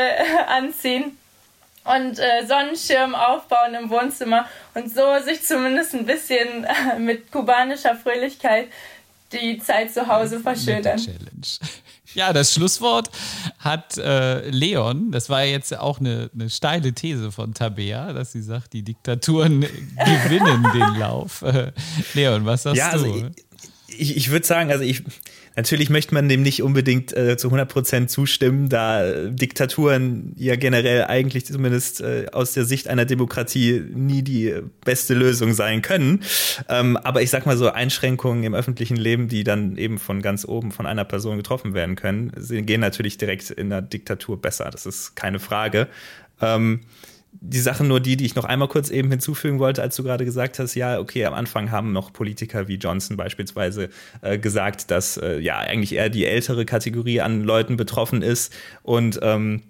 [0.48, 1.16] anziehen
[1.84, 7.94] und äh, Sonnenschirm aufbauen im Wohnzimmer und so sich zumindest ein bisschen äh, mit kubanischer
[7.94, 8.68] Fröhlichkeit
[9.32, 11.00] die Zeit zu Hause verschönern.
[12.14, 13.10] Ja, das Schlusswort
[13.58, 18.42] hat äh, Leon, das war jetzt auch eine, eine steile These von Tabea, dass sie
[18.42, 21.42] sagt, die Diktaturen gewinnen den Lauf.
[21.42, 21.72] Äh,
[22.14, 23.32] Leon, was sagst ja, also du?
[23.36, 23.49] Ich,
[24.00, 25.02] ich, ich würde sagen, also ich,
[25.56, 31.04] natürlich möchte man dem nicht unbedingt äh, zu 100 Prozent zustimmen, da Diktaturen ja generell
[31.04, 36.22] eigentlich zumindest äh, aus der Sicht einer Demokratie nie die beste Lösung sein können.
[36.68, 40.44] Ähm, aber ich sag mal so Einschränkungen im öffentlichen Leben, die dann eben von ganz
[40.44, 44.70] oben von einer Person getroffen werden können, gehen natürlich direkt in der Diktatur besser.
[44.70, 45.88] Das ist keine Frage.
[46.40, 46.80] Ähm,
[47.32, 50.24] die Sache nur die, die ich noch einmal kurz eben hinzufügen wollte, als du gerade
[50.24, 53.88] gesagt hast, ja, okay, am Anfang haben noch Politiker wie Johnson beispielsweise
[54.22, 58.52] äh, gesagt, dass äh, ja eigentlich eher die ältere Kategorie an Leuten betroffen ist.
[58.82, 59.62] Und ähm,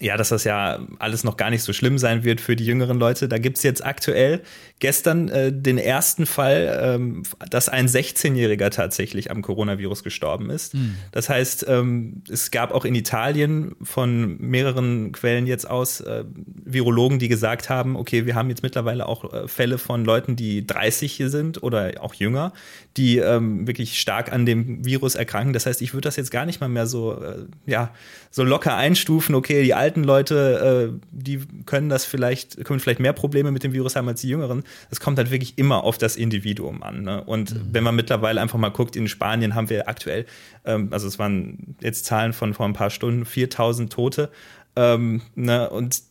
[0.00, 2.98] ja, dass das ja alles noch gar nicht so schlimm sein wird für die jüngeren
[2.98, 3.28] Leute.
[3.28, 4.40] Da gibt's jetzt aktuell
[4.78, 10.74] gestern äh, den ersten Fall, ähm, dass ein 16-Jähriger tatsächlich am Coronavirus gestorben ist.
[10.74, 10.96] Mhm.
[11.12, 16.24] Das heißt, ähm, es gab auch in Italien von mehreren Quellen jetzt aus äh,
[16.64, 20.66] Virologen, die gesagt haben, okay, wir haben jetzt mittlerweile auch äh, Fälle von Leuten, die
[20.66, 22.54] 30 hier sind oder auch jünger,
[22.96, 25.52] die ähm, wirklich stark an dem Virus erkranken.
[25.52, 27.92] Das heißt, ich würde das jetzt gar nicht mal mehr so, äh, ja,
[28.30, 33.12] so locker einstufen, okay, die alten Leute, äh, die können das vielleicht, können vielleicht mehr
[33.12, 34.62] Probleme mit dem Virus haben als die Jüngeren.
[34.90, 37.02] Es kommt halt wirklich immer auf das Individuum an.
[37.02, 37.22] Ne?
[37.24, 37.68] Und mhm.
[37.72, 40.26] wenn man mittlerweile einfach mal guckt, in Spanien haben wir aktuell,
[40.64, 44.30] ähm, also es waren jetzt Zahlen von vor ein paar Stunden, 4000 Tote.
[44.76, 45.68] Ähm, ne?
[45.70, 46.02] Und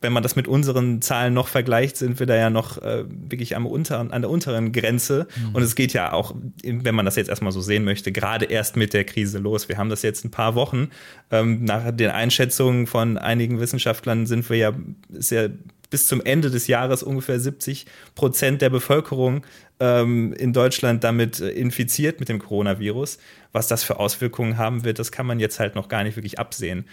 [0.00, 3.56] wenn man das mit unseren Zahlen noch vergleicht, sind wir da ja noch äh, wirklich
[3.56, 5.26] am unteren, an der unteren Grenze.
[5.36, 5.54] Mhm.
[5.56, 8.76] Und es geht ja auch, wenn man das jetzt erstmal so sehen möchte, gerade erst
[8.76, 9.68] mit der Krise los.
[9.68, 10.90] Wir haben das jetzt ein paar Wochen.
[11.32, 14.72] Ähm, nach den Einschätzungen von einigen Wissenschaftlern sind wir ja,
[15.12, 15.48] ist ja
[15.90, 19.44] bis zum Ende des Jahres ungefähr 70 Prozent der Bevölkerung
[19.80, 23.18] ähm, in Deutschland damit äh, infiziert mit dem Coronavirus.
[23.50, 26.38] Was das für Auswirkungen haben wird, das kann man jetzt halt noch gar nicht wirklich
[26.38, 26.84] absehen.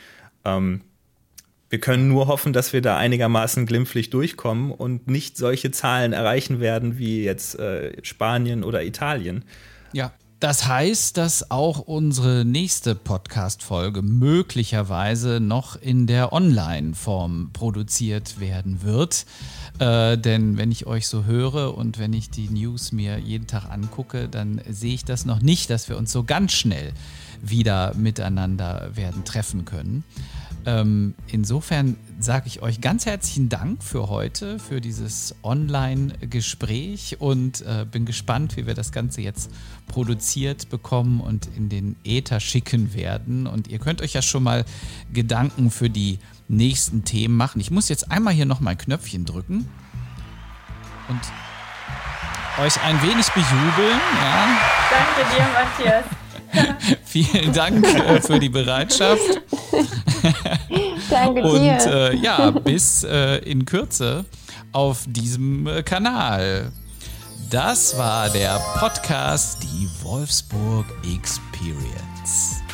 [0.43, 0.81] Ähm,
[1.69, 6.59] wir können nur hoffen, dass wir da einigermaßen glimpflich durchkommen und nicht solche Zahlen erreichen
[6.59, 9.43] werden wie jetzt äh, Spanien oder Italien.
[9.91, 18.83] Ja, das heißt, dass auch unsere nächste Podcast-Folge möglicherweise noch in der Online-Form produziert werden
[18.83, 19.25] wird.
[19.79, 23.71] Äh, denn wenn ich euch so höre und wenn ich die News mir jeden Tag
[23.71, 26.91] angucke, dann sehe ich das noch nicht, dass wir uns so ganz schnell
[27.41, 30.03] wieder miteinander werden treffen können.
[30.65, 37.85] Ähm, insofern sage ich euch ganz herzlichen Dank für heute, für dieses Online-Gespräch und äh,
[37.89, 39.51] bin gespannt, wie wir das Ganze jetzt
[39.87, 43.45] produziert bekommen und in den Äther schicken werden.
[43.45, 44.65] Und ihr könnt euch ja schon mal
[45.13, 47.61] Gedanken für die nächsten Themen machen.
[47.61, 49.67] Ich muss jetzt einmal hier nochmal ein Knöpfchen drücken
[51.09, 51.21] und
[52.59, 53.99] euch ein wenig bejubeln.
[54.21, 54.47] Ja.
[54.89, 56.05] Danke dir, Matthias.
[57.05, 59.21] Vielen Dank äh, für die Bereitschaft.
[61.09, 61.73] Danke Und, dir.
[61.73, 64.25] Und äh, ja, bis äh, in Kürze
[64.71, 66.71] auf diesem äh, Kanal.
[67.49, 72.64] Das war der Podcast Die Wolfsburg Experience.